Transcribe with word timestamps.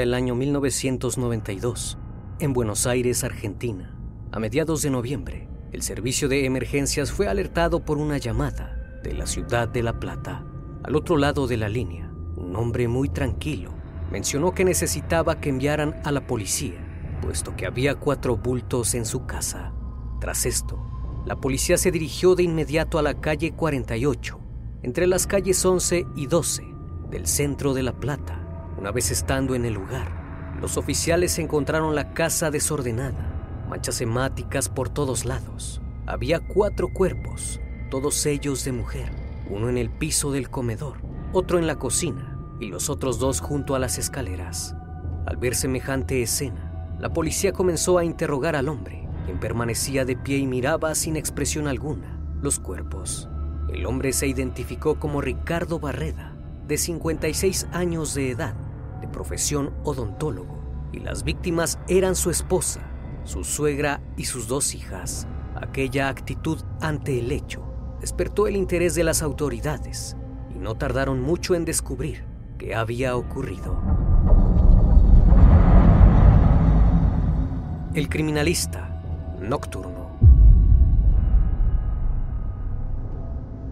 El 0.00 0.14
año 0.14 0.34
1992, 0.34 1.98
en 2.38 2.54
Buenos 2.54 2.86
Aires, 2.86 3.24
Argentina. 3.24 3.94
A 4.32 4.40
mediados 4.40 4.80
de 4.80 4.88
noviembre, 4.88 5.48
el 5.70 5.82
servicio 5.82 6.30
de 6.30 6.46
emergencias 6.46 7.12
fue 7.12 7.28
alertado 7.28 7.84
por 7.84 7.98
una 7.98 8.16
llamada 8.16 9.00
de 9.04 9.12
la 9.12 9.26
ciudad 9.26 9.68
de 9.68 9.82
La 9.82 10.00
Plata. 10.00 10.46
Al 10.82 10.96
otro 10.96 11.18
lado 11.18 11.46
de 11.46 11.58
la 11.58 11.68
línea, 11.68 12.10
un 12.36 12.56
hombre 12.56 12.88
muy 12.88 13.10
tranquilo 13.10 13.74
mencionó 14.10 14.52
que 14.52 14.64
necesitaba 14.64 15.40
que 15.40 15.50
enviaran 15.50 16.00
a 16.04 16.10
la 16.10 16.26
policía, 16.26 17.18
puesto 17.20 17.54
que 17.54 17.66
había 17.66 17.94
cuatro 17.94 18.38
bultos 18.38 18.94
en 18.94 19.04
su 19.04 19.26
casa. 19.26 19.74
Tras 20.20 20.46
esto, 20.46 20.82
la 21.26 21.36
policía 21.36 21.76
se 21.76 21.90
dirigió 21.90 22.34
de 22.34 22.44
inmediato 22.44 22.98
a 22.98 23.02
la 23.02 23.20
calle 23.20 23.52
48, 23.52 24.40
entre 24.82 25.06
las 25.06 25.26
calles 25.26 25.62
11 25.62 26.06
y 26.16 26.26
12 26.26 26.64
del 27.10 27.26
centro 27.26 27.74
de 27.74 27.82
La 27.82 27.92
Plata. 27.92 28.41
Una 28.82 28.90
vez 28.90 29.12
estando 29.12 29.54
en 29.54 29.64
el 29.64 29.74
lugar, 29.74 30.10
los 30.60 30.76
oficiales 30.76 31.38
encontraron 31.38 31.94
la 31.94 32.14
casa 32.14 32.50
desordenada, 32.50 33.64
manchas 33.68 34.00
hemáticas 34.00 34.68
por 34.68 34.88
todos 34.88 35.24
lados. 35.24 35.80
Había 36.04 36.40
cuatro 36.40 36.88
cuerpos, 36.92 37.60
todos 37.92 38.26
ellos 38.26 38.64
de 38.64 38.72
mujer, 38.72 39.12
uno 39.48 39.68
en 39.68 39.78
el 39.78 39.88
piso 39.88 40.32
del 40.32 40.50
comedor, 40.50 40.96
otro 41.32 41.60
en 41.60 41.68
la 41.68 41.76
cocina 41.76 42.36
y 42.58 42.66
los 42.66 42.90
otros 42.90 43.20
dos 43.20 43.40
junto 43.40 43.76
a 43.76 43.78
las 43.78 43.98
escaleras. 43.98 44.74
Al 45.26 45.36
ver 45.36 45.54
semejante 45.54 46.20
escena, 46.20 46.96
la 46.98 47.12
policía 47.12 47.52
comenzó 47.52 47.98
a 47.98 48.04
interrogar 48.04 48.56
al 48.56 48.68
hombre, 48.68 49.08
quien 49.26 49.38
permanecía 49.38 50.04
de 50.04 50.16
pie 50.16 50.38
y 50.38 50.46
miraba 50.48 50.96
sin 50.96 51.14
expresión 51.14 51.68
alguna 51.68 52.18
los 52.42 52.58
cuerpos. 52.58 53.28
El 53.72 53.86
hombre 53.86 54.12
se 54.12 54.26
identificó 54.26 54.98
como 54.98 55.20
Ricardo 55.20 55.78
Barreda, 55.78 56.34
de 56.66 56.76
56 56.76 57.68
años 57.70 58.14
de 58.14 58.30
edad, 58.32 58.56
profesión 59.12 59.72
odontólogo, 59.84 60.58
y 60.92 60.98
las 60.98 61.22
víctimas 61.22 61.78
eran 61.88 62.16
su 62.16 62.30
esposa, 62.30 62.80
su 63.24 63.44
suegra 63.44 64.02
y 64.16 64.24
sus 64.24 64.48
dos 64.48 64.74
hijas. 64.74 65.26
Aquella 65.54 66.08
actitud 66.08 66.60
ante 66.80 67.18
el 67.18 67.30
hecho 67.30 67.62
despertó 68.00 68.46
el 68.48 68.56
interés 68.56 68.94
de 68.94 69.04
las 69.04 69.22
autoridades 69.22 70.16
y 70.54 70.58
no 70.58 70.74
tardaron 70.74 71.20
mucho 71.20 71.54
en 71.54 71.64
descubrir 71.64 72.24
qué 72.58 72.74
había 72.74 73.16
ocurrido. 73.16 73.80
El 77.94 78.08
criminalista 78.08 79.02
nocturno. 79.40 80.10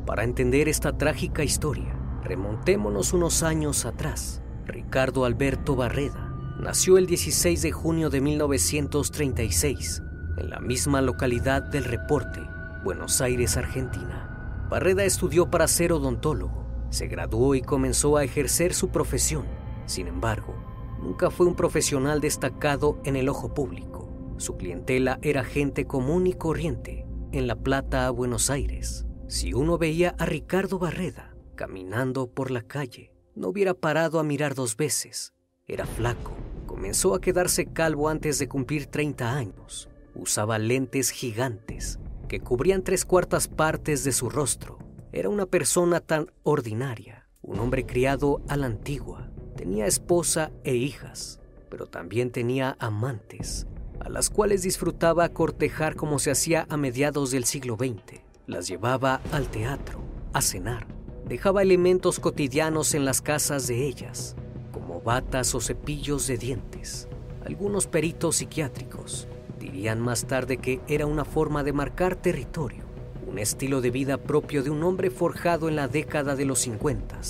Para 0.07 0.25
entender 0.25 0.69
esta 0.69 0.97
trágica 0.99 1.43
historia, 1.43 1.95
remontémonos 2.23 3.13
unos 3.13 3.43
años 3.43 3.87
atrás. 3.87 4.43
Ricardo 4.71 5.25
Alberto 5.25 5.75
Barreda 5.75 6.35
nació 6.59 6.99
el 6.99 7.07
16 7.07 7.63
de 7.63 7.73
junio 7.73 8.11
de 8.11 8.21
1936 8.21 10.03
en 10.37 10.51
la 10.51 10.61
misma 10.61 11.01
localidad 11.03 11.63
del 11.63 11.85
Reporte, 11.85 12.41
Buenos 12.85 13.21
Aires, 13.21 13.57
Argentina. 13.57 14.67
Barreda 14.71 15.05
estudió 15.05 15.51
para 15.51 15.67
ser 15.67 15.93
odontólogo, 15.93 16.67
se 16.91 17.09
graduó 17.09 17.55
y 17.55 17.63
comenzó 17.63 18.17
a 18.17 18.25
ejercer 18.25 18.73
su 18.73 18.91
profesión. 18.91 19.45
Sin 19.87 20.07
embargo, 20.07 20.55
nunca 21.03 21.31
fue 21.31 21.47
un 21.47 21.57
profesional 21.57 22.21
destacado 22.21 23.01
en 23.05 23.17
el 23.17 23.29
ojo 23.29 23.53
público. 23.53 24.09
Su 24.39 24.57
clientela 24.57 25.19
era 25.23 25.45
gente 25.45 25.87
común 25.87 26.27
y 26.27 26.33
corriente 26.33 27.07
en 27.33 27.47
La 27.47 27.57
Plata, 27.57 28.09
Buenos 28.11 28.51
Aires. 28.51 29.07
Si 29.29 29.53
uno 29.53 29.79
veía 29.79 30.15
a 30.19 30.27
Ricardo 30.27 30.79
Barreda 30.79 31.35
caminando 31.57 32.31
por 32.31 32.51
la 32.51 32.63
calle, 32.63 33.10
no 33.35 33.49
hubiera 33.49 33.75
parado 33.75 34.19
a 34.19 34.25
mirar 34.25 34.55
dos 34.55 34.77
veces. 34.77 35.33
Era 35.67 35.87
flaco. 35.87 36.33
Comenzó 36.67 37.15
a 37.15 37.21
quedarse 37.21 37.67
calvo 37.67 38.09
antes 38.09 38.39
de 38.39 38.49
cumplir 38.49 38.87
30 38.87 39.37
años. 39.37 39.89
Usaba 40.15 40.59
lentes 40.59 41.11
gigantes 41.11 41.99
que 42.29 42.41
cubrían 42.41 42.83
tres 42.83 43.05
cuartas 43.05 43.49
partes 43.49 44.05
de 44.05 44.13
su 44.13 44.31
rostro. 44.31 44.79
Era 45.13 45.29
una 45.29 45.47
persona 45.47 45.99
tan 45.99 46.31
ordinaria, 46.45 47.29
un 47.43 47.59
hombre 47.59 47.85
criado 47.85 48.41
a 48.49 48.57
la 48.57 48.67
antigua. 48.67 49.31
Tenía 49.57 49.87
esposa 49.87 50.53
e 50.63 50.77
hijas, 50.77 51.41
pero 51.69 51.87
también 51.87 52.31
tenía 52.31 52.77
amantes. 52.79 53.67
a 53.99 54.09
las 54.09 54.31
cuales 54.31 54.63
disfrutaba 54.63 55.29
cortejar 55.29 55.95
como 55.95 56.19
se 56.19 56.31
hacía 56.31 56.67
a 56.71 56.79
mediados 56.79 57.33
del 57.33 57.45
siglo 57.45 57.77
XX. 57.77 58.23
Las 58.47 58.67
llevaba 58.67 59.21
al 59.31 59.49
teatro, 59.49 60.01
a 60.33 60.41
cenar. 60.41 60.87
Dejaba 61.31 61.63
elementos 61.63 62.19
cotidianos 62.19 62.93
en 62.93 63.05
las 63.05 63.23
casas 63.23 63.69
de 63.69 63.87
ellas, 63.87 64.35
como 64.73 65.01
batas 65.01 65.55
o 65.55 65.61
cepillos 65.61 66.27
de 66.27 66.37
dientes. 66.37 67.07
Algunos 67.47 67.87
peritos 67.87 68.35
psiquiátricos 68.35 69.29
dirían 69.61 70.01
más 70.01 70.25
tarde 70.25 70.57
que 70.57 70.81
era 70.89 71.07
una 71.07 71.25
forma 71.25 71.63
de 71.63 71.73
marcar 71.73 72.17
territorio, 72.17 72.83
un 73.29 73.39
estilo 73.39 73.81
de 73.81 73.93
vida 73.93 74.17
propio 74.17 74.65
de 74.65 74.71
un 74.71 74.83
hombre 74.83 75.09
forjado 75.09 75.69
en 75.69 75.77
la 75.77 75.87
década 75.87 76.35
de 76.35 76.47
los 76.47 76.59
50. 76.59 77.21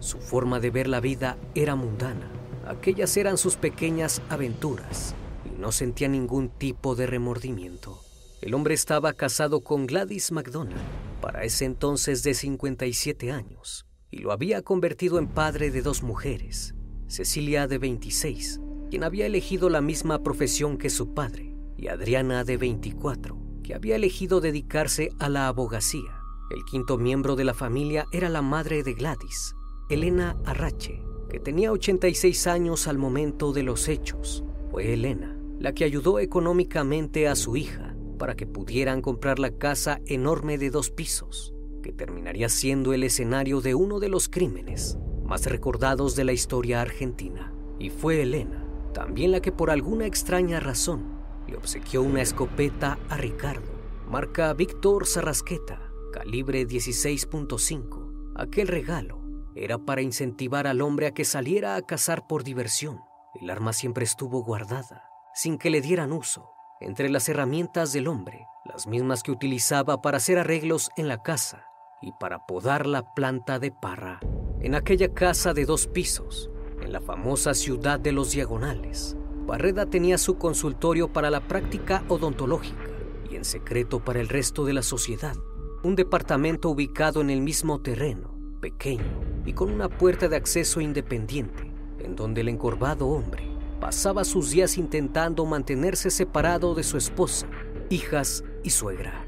Su 0.00 0.18
forma 0.18 0.58
de 0.58 0.70
ver 0.70 0.88
la 0.88 0.98
vida 0.98 1.38
era 1.54 1.76
mundana. 1.76 2.28
Aquellas 2.66 3.16
eran 3.16 3.38
sus 3.38 3.54
pequeñas 3.54 4.20
aventuras 4.30 5.14
y 5.46 5.60
no 5.60 5.70
sentía 5.70 6.08
ningún 6.08 6.48
tipo 6.48 6.96
de 6.96 7.06
remordimiento. 7.06 8.03
El 8.44 8.52
hombre 8.52 8.74
estaba 8.74 9.14
casado 9.14 9.62
con 9.62 9.86
Gladys 9.86 10.30
McDonald, 10.30 10.76
para 11.22 11.44
ese 11.44 11.64
entonces 11.64 12.22
de 12.22 12.34
57 12.34 13.32
años, 13.32 13.86
y 14.10 14.18
lo 14.18 14.32
había 14.32 14.60
convertido 14.60 15.18
en 15.18 15.28
padre 15.28 15.70
de 15.70 15.80
dos 15.80 16.02
mujeres, 16.02 16.74
Cecilia 17.06 17.66
de 17.66 17.78
26, 17.78 18.60
quien 18.90 19.02
había 19.02 19.24
elegido 19.24 19.70
la 19.70 19.80
misma 19.80 20.22
profesión 20.22 20.76
que 20.76 20.90
su 20.90 21.14
padre, 21.14 21.56
y 21.78 21.88
Adriana 21.88 22.44
de 22.44 22.58
24, 22.58 23.38
que 23.62 23.74
había 23.74 23.96
elegido 23.96 24.42
dedicarse 24.42 25.08
a 25.18 25.30
la 25.30 25.48
abogacía. 25.48 26.20
El 26.54 26.66
quinto 26.66 26.98
miembro 26.98 27.36
de 27.36 27.44
la 27.44 27.54
familia 27.54 28.04
era 28.12 28.28
la 28.28 28.42
madre 28.42 28.82
de 28.82 28.92
Gladys, 28.92 29.54
Elena 29.88 30.36
Arrache, 30.44 31.02
que 31.30 31.40
tenía 31.40 31.72
86 31.72 32.46
años 32.46 32.88
al 32.88 32.98
momento 32.98 33.54
de 33.54 33.62
los 33.62 33.88
hechos. 33.88 34.44
Fue 34.70 34.92
Elena 34.92 35.34
la 35.58 35.72
que 35.72 35.84
ayudó 35.84 36.18
económicamente 36.18 37.28
a 37.28 37.36
su 37.36 37.56
hija 37.56 37.93
para 38.24 38.36
que 38.36 38.46
pudieran 38.46 39.02
comprar 39.02 39.38
la 39.38 39.50
casa 39.50 40.00
enorme 40.06 40.56
de 40.56 40.70
dos 40.70 40.88
pisos, 40.88 41.52
que 41.82 41.92
terminaría 41.92 42.48
siendo 42.48 42.94
el 42.94 43.04
escenario 43.04 43.60
de 43.60 43.74
uno 43.74 44.00
de 44.00 44.08
los 44.08 44.30
crímenes 44.30 44.96
más 45.22 45.44
recordados 45.44 46.16
de 46.16 46.24
la 46.24 46.32
historia 46.32 46.80
argentina. 46.80 47.52
Y 47.78 47.90
fue 47.90 48.22
Elena, 48.22 48.66
también 48.94 49.30
la 49.30 49.40
que 49.40 49.52
por 49.52 49.70
alguna 49.70 50.06
extraña 50.06 50.58
razón 50.58 51.18
le 51.46 51.58
obsequió 51.58 52.00
una 52.00 52.22
escopeta 52.22 52.98
a 53.10 53.18
Ricardo, 53.18 53.70
marca 54.08 54.54
Víctor 54.54 55.06
Sarrasqueta, 55.06 55.92
calibre 56.10 56.66
16.5. 56.66 58.32
Aquel 58.36 58.68
regalo 58.68 59.20
era 59.54 59.76
para 59.76 60.00
incentivar 60.00 60.66
al 60.66 60.80
hombre 60.80 61.08
a 61.08 61.12
que 61.12 61.26
saliera 61.26 61.76
a 61.76 61.82
cazar 61.82 62.26
por 62.26 62.42
diversión. 62.42 63.00
El 63.38 63.50
arma 63.50 63.74
siempre 63.74 64.04
estuvo 64.04 64.42
guardada, 64.42 65.10
sin 65.34 65.58
que 65.58 65.68
le 65.68 65.82
dieran 65.82 66.10
uso, 66.10 66.53
entre 66.84 67.08
las 67.08 67.28
herramientas 67.28 67.92
del 67.92 68.08
hombre, 68.08 68.46
las 68.64 68.86
mismas 68.86 69.22
que 69.22 69.32
utilizaba 69.32 70.02
para 70.02 70.18
hacer 70.18 70.38
arreglos 70.38 70.90
en 70.96 71.08
la 71.08 71.22
casa 71.22 71.66
y 72.02 72.12
para 72.12 72.46
podar 72.46 72.86
la 72.86 73.14
planta 73.14 73.58
de 73.58 73.72
parra. 73.72 74.20
En 74.60 74.74
aquella 74.74 75.12
casa 75.14 75.54
de 75.54 75.64
dos 75.64 75.86
pisos, 75.86 76.50
en 76.82 76.92
la 76.92 77.00
famosa 77.00 77.54
ciudad 77.54 77.98
de 77.98 78.12
los 78.12 78.32
diagonales, 78.32 79.16
Barreda 79.46 79.86
tenía 79.86 80.18
su 80.18 80.36
consultorio 80.36 81.12
para 81.12 81.30
la 81.30 81.40
práctica 81.40 82.04
odontológica 82.08 82.84
y 83.30 83.36
en 83.36 83.44
secreto 83.44 84.04
para 84.04 84.20
el 84.20 84.28
resto 84.28 84.64
de 84.64 84.74
la 84.74 84.82
sociedad, 84.82 85.36
un 85.82 85.96
departamento 85.96 86.70
ubicado 86.70 87.20
en 87.20 87.30
el 87.30 87.40
mismo 87.40 87.80
terreno, 87.80 88.38
pequeño 88.60 89.42
y 89.46 89.54
con 89.54 89.70
una 89.70 89.88
puerta 89.88 90.28
de 90.28 90.36
acceso 90.36 90.80
independiente, 90.80 91.72
en 91.98 92.16
donde 92.16 92.42
el 92.42 92.48
encorvado 92.48 93.08
hombre 93.08 93.53
pasaba 93.80 94.24
sus 94.24 94.50
días 94.50 94.78
intentando 94.78 95.44
mantenerse 95.44 96.10
separado 96.10 96.74
de 96.74 96.82
su 96.82 96.96
esposa, 96.96 97.46
hijas 97.90 98.44
y 98.62 98.70
suegra. 98.70 99.26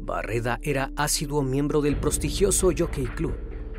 Barreda 0.00 0.58
era 0.62 0.90
asiduo 0.96 1.42
miembro 1.42 1.82
del 1.82 1.98
prestigioso 1.98 2.70
Jockey 2.76 3.06
Club, 3.06 3.34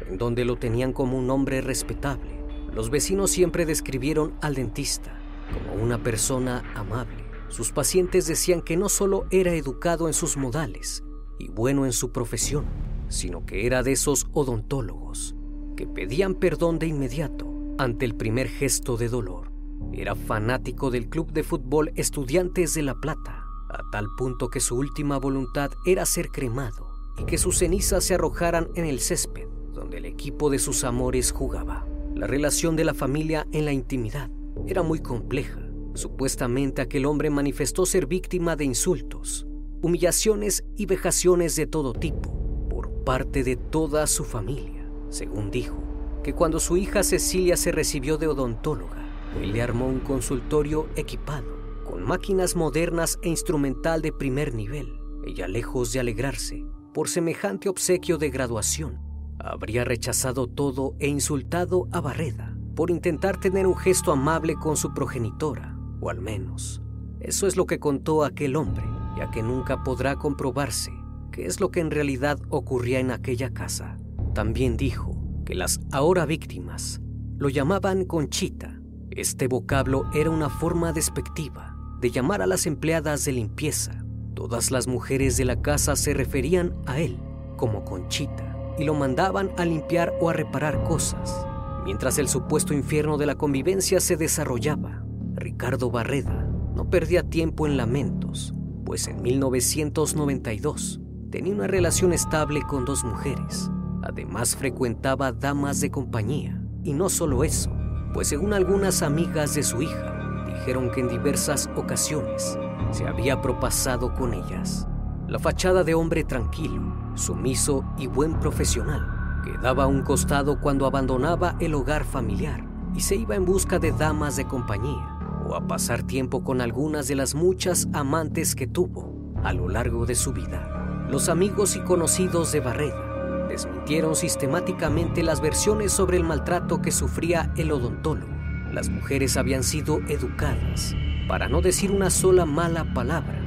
en 0.07 0.17
donde 0.17 0.45
lo 0.45 0.57
tenían 0.57 0.93
como 0.93 1.17
un 1.17 1.29
hombre 1.31 1.61
respetable. 1.61 2.39
Los 2.73 2.91
vecinos 2.91 3.31
siempre 3.31 3.65
describieron 3.65 4.35
al 4.41 4.53
dentista 4.53 5.19
como 5.51 5.81
una 5.81 6.03
persona 6.03 6.63
amable. 6.75 7.25
Sus 7.47 7.71
pacientes 7.71 8.27
decían 8.27 8.61
que 8.61 8.77
no 8.77 8.89
solo 8.89 9.25
era 9.31 9.53
educado 9.53 10.07
en 10.07 10.13
sus 10.13 10.37
modales 10.37 11.03
y 11.39 11.49
bueno 11.49 11.85
en 11.85 11.93
su 11.93 12.11
profesión, 12.11 12.65
sino 13.07 13.43
que 13.45 13.65
era 13.65 13.81
de 13.81 13.93
esos 13.93 14.27
odontólogos 14.33 15.35
que 15.75 15.87
pedían 15.87 16.35
perdón 16.35 16.77
de 16.77 16.87
inmediato 16.87 17.48
ante 17.79 18.05
el 18.05 18.13
primer 18.13 18.49
gesto 18.49 18.97
de 18.97 19.07
dolor. 19.07 19.51
Era 19.93 20.13
fanático 20.13 20.91
del 20.91 21.09
club 21.09 21.31
de 21.31 21.43
fútbol 21.43 21.91
Estudiantes 21.95 22.73
de 22.73 22.83
La 22.83 22.93
Plata, 22.93 23.45
a 23.69 23.89
tal 23.91 24.05
punto 24.17 24.49
que 24.49 24.59
su 24.59 24.75
última 24.75 25.17
voluntad 25.17 25.71
era 25.85 26.05
ser 26.05 26.27
cremado 26.29 26.89
y 27.17 27.23
que 27.23 27.37
sus 27.37 27.57
cenizas 27.57 28.03
se 28.03 28.15
arrojaran 28.15 28.67
en 28.75 28.85
el 28.85 28.99
césped 28.99 29.47
donde 29.73 29.97
el 29.97 30.05
equipo 30.05 30.49
de 30.49 30.59
sus 30.59 30.83
amores 30.83 31.31
jugaba. 31.31 31.87
La 32.13 32.27
relación 32.27 32.75
de 32.75 32.83
la 32.83 32.93
familia 32.93 33.47
en 33.53 33.63
la 33.63 33.71
intimidad 33.71 34.29
era 34.67 34.83
muy 34.83 34.99
compleja. 34.99 35.61
Supuestamente 35.93 36.81
aquel 36.81 37.05
hombre 37.05 37.29
manifestó 37.29 37.85
ser 37.85 38.05
víctima 38.05 38.57
de 38.57 38.65
insultos, 38.65 39.47
humillaciones 39.81 40.65
y 40.75 40.85
vejaciones 40.85 41.55
de 41.55 41.65
todo 41.65 41.93
tipo 41.93 42.67
por 42.69 43.05
parte 43.05 43.45
de 43.45 43.55
toda 43.55 44.05
su 44.05 44.25
familia, 44.25 44.85
según 45.09 45.49
dijo 45.49 45.88
que 46.29 46.35
cuando 46.35 46.59
su 46.59 46.77
hija 46.77 47.01
Cecilia 47.01 47.57
se 47.57 47.71
recibió 47.71 48.19
de 48.19 48.27
odontóloga, 48.27 49.03
él 49.41 49.51
le 49.51 49.63
armó 49.63 49.87
un 49.87 49.99
consultorio 49.99 50.87
equipado, 50.95 51.47
con 51.83 52.03
máquinas 52.03 52.55
modernas 52.55 53.17
e 53.23 53.29
instrumental 53.29 54.03
de 54.03 54.11
primer 54.11 54.53
nivel. 54.53 55.01
Ella, 55.25 55.47
lejos 55.47 55.91
de 55.91 56.01
alegrarse 56.01 56.67
por 56.93 57.09
semejante 57.09 57.67
obsequio 57.67 58.19
de 58.19 58.29
graduación, 58.29 58.99
habría 59.39 59.83
rechazado 59.85 60.45
todo 60.45 60.93
e 60.99 61.07
insultado 61.07 61.87
a 61.91 61.99
Barreda 61.99 62.55
por 62.75 62.91
intentar 62.91 63.39
tener 63.39 63.65
un 63.65 63.75
gesto 63.75 64.11
amable 64.11 64.53
con 64.53 64.77
su 64.77 64.93
progenitora, 64.93 65.75
o 65.99 66.11
al 66.11 66.21
menos, 66.21 66.83
eso 67.21 67.47
es 67.47 67.57
lo 67.57 67.65
que 67.65 67.79
contó 67.79 68.23
aquel 68.23 68.55
hombre, 68.55 68.85
ya 69.17 69.31
que 69.31 69.41
nunca 69.41 69.83
podrá 69.83 70.17
comprobarse 70.17 70.91
qué 71.31 71.47
es 71.47 71.59
lo 71.59 71.71
que 71.71 71.79
en 71.79 71.89
realidad 71.89 72.37
ocurría 72.49 72.99
en 72.99 73.09
aquella 73.09 73.51
casa. 73.51 73.97
También 74.35 74.77
dijo 74.77 75.18
que 75.49 75.55
las 75.55 75.81
ahora 75.91 76.27
víctimas 76.27 77.01
lo 77.39 77.49
llamaban 77.49 78.05
Conchita. 78.05 78.79
Este 79.09 79.47
vocablo 79.47 80.05
era 80.13 80.29
una 80.29 80.47
forma 80.47 80.93
despectiva 80.93 81.75
de 81.99 82.11
llamar 82.11 82.43
a 82.43 82.45
las 82.45 82.67
empleadas 82.67 83.25
de 83.25 83.31
limpieza. 83.31 84.05
Todas 84.35 84.69
las 84.69 84.85
mujeres 84.85 85.37
de 85.37 85.45
la 85.45 85.59
casa 85.59 85.95
se 85.95 86.13
referían 86.13 86.75
a 86.85 86.99
él 86.99 87.19
como 87.57 87.83
Conchita 87.83 88.75
y 88.77 88.83
lo 88.83 88.93
mandaban 88.93 89.49
a 89.57 89.65
limpiar 89.65 90.13
o 90.21 90.29
a 90.29 90.33
reparar 90.33 90.83
cosas. 90.83 91.47
Mientras 91.83 92.19
el 92.19 92.27
supuesto 92.27 92.75
infierno 92.75 93.17
de 93.17 93.25
la 93.25 93.33
convivencia 93.33 93.99
se 94.01 94.17
desarrollaba, 94.17 95.03
Ricardo 95.33 95.89
Barreda 95.89 96.47
no 96.75 96.91
perdía 96.91 97.23
tiempo 97.27 97.65
en 97.65 97.75
lamentos, 97.75 98.53
pues 98.85 99.07
en 99.07 99.23
1992 99.23 101.01
tenía 101.31 101.55
una 101.55 101.65
relación 101.65 102.13
estable 102.13 102.61
con 102.61 102.85
dos 102.85 103.03
mujeres 103.03 103.71
Además 104.09 104.55
frecuentaba 104.55 105.31
damas 105.31 105.81
de 105.81 105.91
compañía. 105.91 106.59
Y 106.83 106.93
no 106.93 107.09
solo 107.09 107.43
eso, 107.43 107.69
pues 108.11 108.27
según 108.27 108.53
algunas 108.53 109.03
amigas 109.03 109.53
de 109.53 109.61
su 109.61 109.83
hija, 109.83 110.43
dijeron 110.47 110.89
que 110.89 111.01
en 111.01 111.09
diversas 111.09 111.69
ocasiones 111.75 112.57
se 112.89 113.07
había 113.07 113.39
propasado 113.39 114.15
con 114.15 114.33
ellas. 114.33 114.87
La 115.27 115.37
fachada 115.37 115.83
de 115.83 115.93
hombre 115.93 116.23
tranquilo, 116.23 116.81
sumiso 117.13 117.85
y 117.99 118.07
buen 118.07 118.39
profesional 118.39 119.41
quedaba 119.43 119.83
a 119.83 119.87
un 119.87 120.01
costado 120.01 120.59
cuando 120.59 120.87
abandonaba 120.87 121.55
el 121.59 121.75
hogar 121.75 122.03
familiar 122.03 122.67
y 122.95 123.01
se 123.01 123.15
iba 123.15 123.35
en 123.35 123.45
busca 123.45 123.77
de 123.77 123.91
damas 123.91 124.35
de 124.37 124.45
compañía 124.45 125.19
o 125.47 125.55
a 125.55 125.67
pasar 125.67 126.01
tiempo 126.01 126.43
con 126.43 126.61
algunas 126.61 127.07
de 127.07 127.13
las 127.13 127.35
muchas 127.35 127.87
amantes 127.93 128.55
que 128.55 128.65
tuvo 128.65 129.35
a 129.43 129.53
lo 129.53 129.69
largo 129.69 130.07
de 130.07 130.15
su 130.15 130.33
vida. 130.33 131.05
Los 131.11 131.29
amigos 131.29 131.75
y 131.75 131.81
conocidos 131.81 132.51
de 132.51 132.59
Barreda 132.59 133.08
desmintieron 133.49 134.15
sistemáticamente 134.15 135.23
las 135.23 135.41
versiones 135.41 135.91
sobre 135.91 136.15
el 136.15 136.23
maltrato 136.23 136.81
que 136.81 136.91
sufría 136.91 137.51
el 137.57 137.71
odontólogo. 137.71 138.31
Las 138.71 138.89
mujeres 138.89 139.35
habían 139.35 139.63
sido 139.63 139.99
educadas 140.07 140.95
para 141.27 141.49
no 141.49 141.61
decir 141.61 141.91
una 141.91 142.09
sola 142.09 142.45
mala 142.45 142.93
palabra 142.93 143.39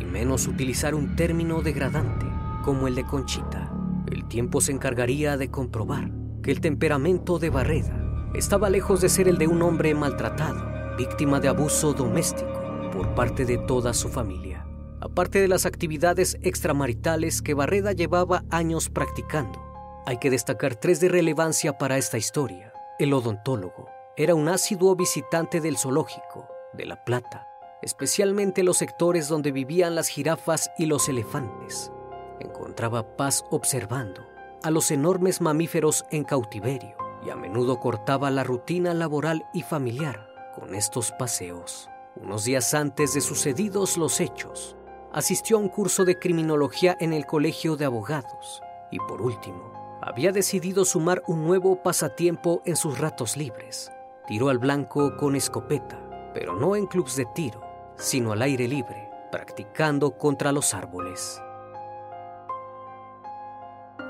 y 0.00 0.04
menos 0.04 0.46
utilizar 0.46 0.94
un 0.94 1.16
término 1.16 1.62
degradante 1.62 2.26
como 2.62 2.86
el 2.86 2.94
de 2.94 3.04
Conchita. 3.04 3.72
El 4.10 4.26
tiempo 4.26 4.60
se 4.60 4.72
encargaría 4.72 5.36
de 5.36 5.50
comprobar 5.50 6.10
que 6.42 6.52
el 6.52 6.60
temperamento 6.60 7.38
de 7.38 7.50
Barreda 7.50 8.30
estaba 8.34 8.70
lejos 8.70 9.00
de 9.00 9.08
ser 9.08 9.26
el 9.26 9.38
de 9.38 9.48
un 9.48 9.62
hombre 9.62 9.94
maltratado, 9.94 10.96
víctima 10.96 11.40
de 11.40 11.48
abuso 11.48 11.92
doméstico 11.94 12.62
por 12.92 13.14
parte 13.14 13.44
de 13.44 13.58
toda 13.58 13.92
su 13.92 14.08
familia 14.08 14.55
aparte 15.00 15.40
de 15.40 15.48
las 15.48 15.66
actividades 15.66 16.38
extramaritales 16.42 17.42
que 17.42 17.54
Barreda 17.54 17.92
llevaba 17.92 18.44
años 18.50 18.88
practicando. 18.88 19.62
Hay 20.06 20.18
que 20.18 20.30
destacar 20.30 20.76
tres 20.76 21.00
de 21.00 21.08
relevancia 21.08 21.78
para 21.78 21.98
esta 21.98 22.18
historia. 22.18 22.72
El 22.98 23.12
odontólogo 23.12 23.88
era 24.16 24.34
un 24.34 24.48
asiduo 24.48 24.96
visitante 24.96 25.60
del 25.60 25.76
zoológico 25.76 26.48
de 26.72 26.86
La 26.86 27.04
Plata, 27.04 27.46
especialmente 27.82 28.62
los 28.62 28.78
sectores 28.78 29.28
donde 29.28 29.52
vivían 29.52 29.94
las 29.94 30.08
jirafas 30.08 30.70
y 30.78 30.86
los 30.86 31.08
elefantes. 31.08 31.92
Encontraba 32.40 33.16
paz 33.16 33.44
observando 33.50 34.26
a 34.62 34.70
los 34.70 34.90
enormes 34.90 35.40
mamíferos 35.40 36.04
en 36.10 36.24
cautiverio 36.24 36.96
y 37.24 37.30
a 37.30 37.36
menudo 37.36 37.80
cortaba 37.80 38.30
la 38.30 38.44
rutina 38.44 38.94
laboral 38.94 39.46
y 39.52 39.62
familiar 39.62 40.28
con 40.54 40.74
estos 40.74 41.12
paseos. 41.12 41.88
Unos 42.16 42.44
días 42.44 42.72
antes 42.72 43.12
de 43.14 43.20
sucedidos 43.20 43.98
los 43.98 44.20
hechos, 44.20 44.75
asistió 45.16 45.56
a 45.56 45.60
un 45.60 45.70
curso 45.70 46.04
de 46.04 46.18
criminología 46.18 46.94
en 47.00 47.14
el 47.14 47.24
Colegio 47.24 47.74
de 47.76 47.86
Abogados 47.86 48.62
y 48.90 48.98
por 48.98 49.22
último, 49.22 49.98
había 50.02 50.30
decidido 50.30 50.84
sumar 50.84 51.22
un 51.26 51.42
nuevo 51.46 51.82
pasatiempo 51.82 52.60
en 52.66 52.76
sus 52.76 52.98
ratos 52.98 53.34
libres. 53.34 53.90
Tiro 54.26 54.50
al 54.50 54.58
blanco 54.58 55.16
con 55.16 55.34
escopeta, 55.34 55.98
pero 56.34 56.54
no 56.54 56.76
en 56.76 56.86
clubs 56.86 57.16
de 57.16 57.24
tiro, 57.34 57.62
sino 57.96 58.32
al 58.32 58.42
aire 58.42 58.68
libre, 58.68 59.08
practicando 59.32 60.18
contra 60.18 60.52
los 60.52 60.74
árboles. 60.74 61.40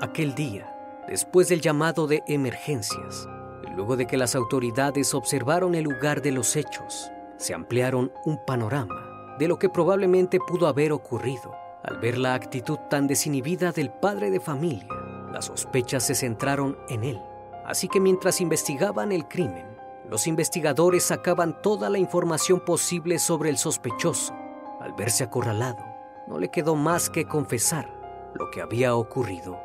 Aquel 0.01 0.35
día, 0.35 0.75
después 1.07 1.47
del 1.47 1.61
llamado 1.61 2.07
de 2.07 2.21
emergencias, 2.27 3.29
y 3.65 3.73
luego 3.73 3.95
de 3.95 4.07
que 4.07 4.17
las 4.17 4.35
autoridades 4.35 5.13
observaron 5.13 5.73
el 5.73 5.85
lugar 5.85 6.21
de 6.21 6.33
los 6.33 6.57
hechos, 6.57 7.09
se 7.37 7.53
ampliaron 7.53 8.11
un 8.25 8.43
panorama 8.45 9.06
de 9.37 9.47
lo 9.47 9.59
que 9.59 9.69
probablemente 9.69 10.39
pudo 10.39 10.67
haber 10.67 10.91
ocurrido. 10.91 11.55
Al 11.83 11.97
ver 11.99 12.17
la 12.17 12.33
actitud 12.33 12.77
tan 12.89 13.07
desinhibida 13.07 13.71
del 13.71 13.89
padre 13.91 14.31
de 14.31 14.39
familia, 14.39 14.87
las 15.31 15.45
sospechas 15.45 16.03
se 16.03 16.15
centraron 16.15 16.77
en 16.89 17.03
él. 17.03 17.21
Así 17.65 17.87
que 17.87 17.99
mientras 17.99 18.41
investigaban 18.41 19.11
el 19.11 19.27
crimen, 19.27 19.65
los 20.09 20.25
investigadores 20.27 21.03
sacaban 21.03 21.61
toda 21.61 21.89
la 21.89 21.97
información 21.97 22.61
posible 22.61 23.19
sobre 23.19 23.49
el 23.49 23.57
sospechoso. 23.57 24.33
Al 24.79 24.93
verse 24.93 25.23
acorralado, 25.23 25.83
no 26.27 26.39
le 26.39 26.49
quedó 26.49 26.75
más 26.75 27.09
que 27.09 27.25
confesar 27.25 27.89
lo 28.33 28.49
que 28.51 28.61
había 28.61 28.95
ocurrido. 28.95 29.59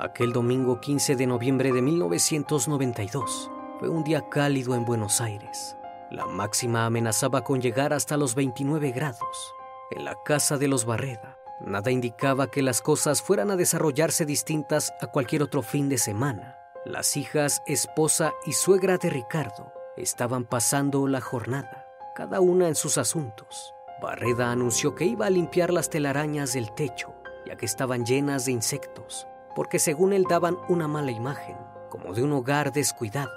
Aquel 0.00 0.32
domingo 0.32 0.80
15 0.80 1.16
de 1.16 1.26
noviembre 1.26 1.72
de 1.72 1.82
1992 1.82 3.50
fue 3.78 3.88
un 3.88 4.04
día 4.04 4.28
cálido 4.28 4.74
en 4.74 4.84
Buenos 4.84 5.20
Aires. 5.20 5.77
La 6.10 6.26
máxima 6.26 6.86
amenazaba 6.86 7.42
con 7.44 7.60
llegar 7.60 7.92
hasta 7.92 8.16
los 8.16 8.34
29 8.34 8.92
grados. 8.92 9.54
En 9.90 10.04
la 10.04 10.14
casa 10.24 10.58
de 10.58 10.68
los 10.68 10.84
Barreda, 10.84 11.38
nada 11.60 11.90
indicaba 11.90 12.50
que 12.50 12.62
las 12.62 12.80
cosas 12.80 13.22
fueran 13.22 13.50
a 13.50 13.56
desarrollarse 13.56 14.26
distintas 14.26 14.92
a 15.00 15.06
cualquier 15.08 15.42
otro 15.42 15.62
fin 15.62 15.88
de 15.88 15.98
semana. 15.98 16.56
Las 16.84 17.16
hijas, 17.16 17.62
esposa 17.66 18.32
y 18.46 18.52
suegra 18.52 18.98
de 18.98 19.10
Ricardo 19.10 19.72
estaban 19.96 20.44
pasando 20.44 21.06
la 21.06 21.20
jornada, 21.20 21.86
cada 22.14 22.40
una 22.40 22.68
en 22.68 22.74
sus 22.74 22.98
asuntos. 22.98 23.74
Barreda 24.00 24.50
anunció 24.50 24.94
que 24.94 25.04
iba 25.04 25.26
a 25.26 25.30
limpiar 25.30 25.72
las 25.72 25.90
telarañas 25.90 26.52
del 26.52 26.72
techo, 26.74 27.14
ya 27.46 27.56
que 27.56 27.66
estaban 27.66 28.06
llenas 28.06 28.44
de 28.44 28.52
insectos 28.52 29.26
porque 29.58 29.80
según 29.80 30.12
él 30.12 30.24
daban 30.30 30.56
una 30.68 30.86
mala 30.86 31.10
imagen, 31.10 31.56
como 31.90 32.14
de 32.14 32.22
un 32.22 32.32
hogar 32.32 32.72
descuidado. 32.72 33.32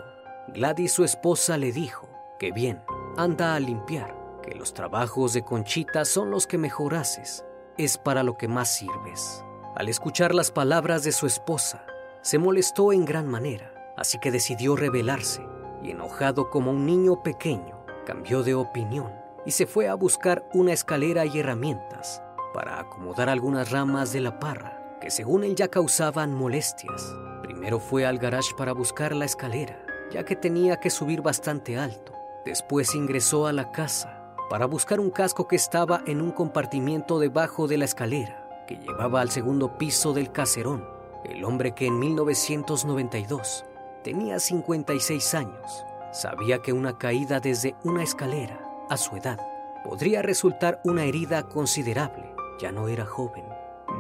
Gladys, 0.50 0.92
su 0.92 1.04
esposa, 1.04 1.58
le 1.58 1.72
dijo 1.72 2.11
que 2.42 2.52
bien, 2.52 2.82
anda 3.18 3.54
a 3.54 3.60
limpiar, 3.60 4.18
que 4.42 4.56
los 4.56 4.74
trabajos 4.74 5.34
de 5.34 5.44
Conchita 5.44 6.06
son 6.06 6.32
los 6.32 6.48
que 6.48 6.58
mejor 6.58 6.96
haces, 6.96 7.46
es 7.78 8.00
para 8.00 8.24
lo 8.24 8.36
que 8.36 8.48
más 8.48 8.76
sirves. 8.76 9.46
Al 9.76 9.90
escuchar 9.90 10.34
las 10.34 10.50
palabras 10.50 11.04
de 11.04 11.12
su 11.12 11.28
esposa, 11.28 11.86
se 12.24 12.40
molestó 12.40 12.94
en 12.94 13.06
gran 13.06 13.28
manera, 13.28 13.94
así 13.96 14.18
que 14.18 14.32
decidió 14.32 14.76
rebelarse 14.76 15.46
y 15.84 15.92
enojado 15.92 16.50
como 16.50 16.72
un 16.72 16.88
niño 16.88 17.22
pequeño, 17.22 17.86
cambió 18.08 18.42
de 18.42 18.56
opinión 18.56 19.14
y 19.46 19.52
se 19.52 19.68
fue 19.68 19.88
a 19.88 19.94
buscar 19.94 20.44
una 20.52 20.74
escalera 20.74 21.28
y 21.28 21.38
herramientas 21.38 22.24
para 22.56 22.80
acomodar 22.80 23.30
algunas 23.30 23.70
ramas 23.70 24.14
de 24.14 24.22
la 24.22 24.40
parra 24.40 24.98
que 25.00 25.12
según 25.12 25.44
él 25.44 25.56
ya 25.56 25.68
causaban 25.68 26.34
molestias. 26.34 27.16
Primero 27.44 27.80
fue 27.80 28.08
al 28.08 28.18
garage 28.18 28.56
para 28.58 28.74
buscar 28.74 29.16
la 29.16 29.26
escalera, 29.26 29.86
ya 30.10 30.24
que 30.26 30.36
tenía 30.36 30.78
que 30.78 30.90
subir 30.90 31.22
bastante 31.22 31.78
alto. 31.78 32.12
Después 32.46 32.96
ingresó 32.96 33.48
a 33.48 33.54
la 33.54 33.72
casa 33.72 34.36
para 34.50 34.66
buscar 34.66 35.00
un 35.00 35.10
casco 35.10 35.48
que 35.48 35.56
estaba 35.56 36.02
en 36.06 36.22
un 36.22 36.32
compartimiento 36.32 37.20
debajo 37.20 37.68
de 37.68 37.78
la 37.78 37.86
escalera, 37.86 38.66
que 38.68 38.78
llevaba 38.78 39.22
al 39.22 39.32
segundo 39.32 39.78
piso 39.78 40.14
del 40.14 40.32
caserón. 40.32 40.86
El 41.24 41.44
hombre 41.44 41.74
que 41.74 41.88
en 41.88 42.00
1992 42.00 43.66
tenía 44.04 44.40
56 44.40 45.34
años, 45.36 45.86
sabía 46.12 46.60
que 46.60 46.74
una 46.74 46.98
caída 46.98 47.40
desde 47.40 47.76
una 47.84 48.04
escalera 48.04 48.60
a 48.90 48.98
su 48.98 49.16
edad 49.16 49.40
podría 49.84 50.22
resultar 50.22 50.82
una 50.84 51.06
herida 51.06 51.44
considerable. 51.44 52.34
Ya 52.60 52.72
no 52.72 52.88
era 52.88 53.06
joven 53.06 53.46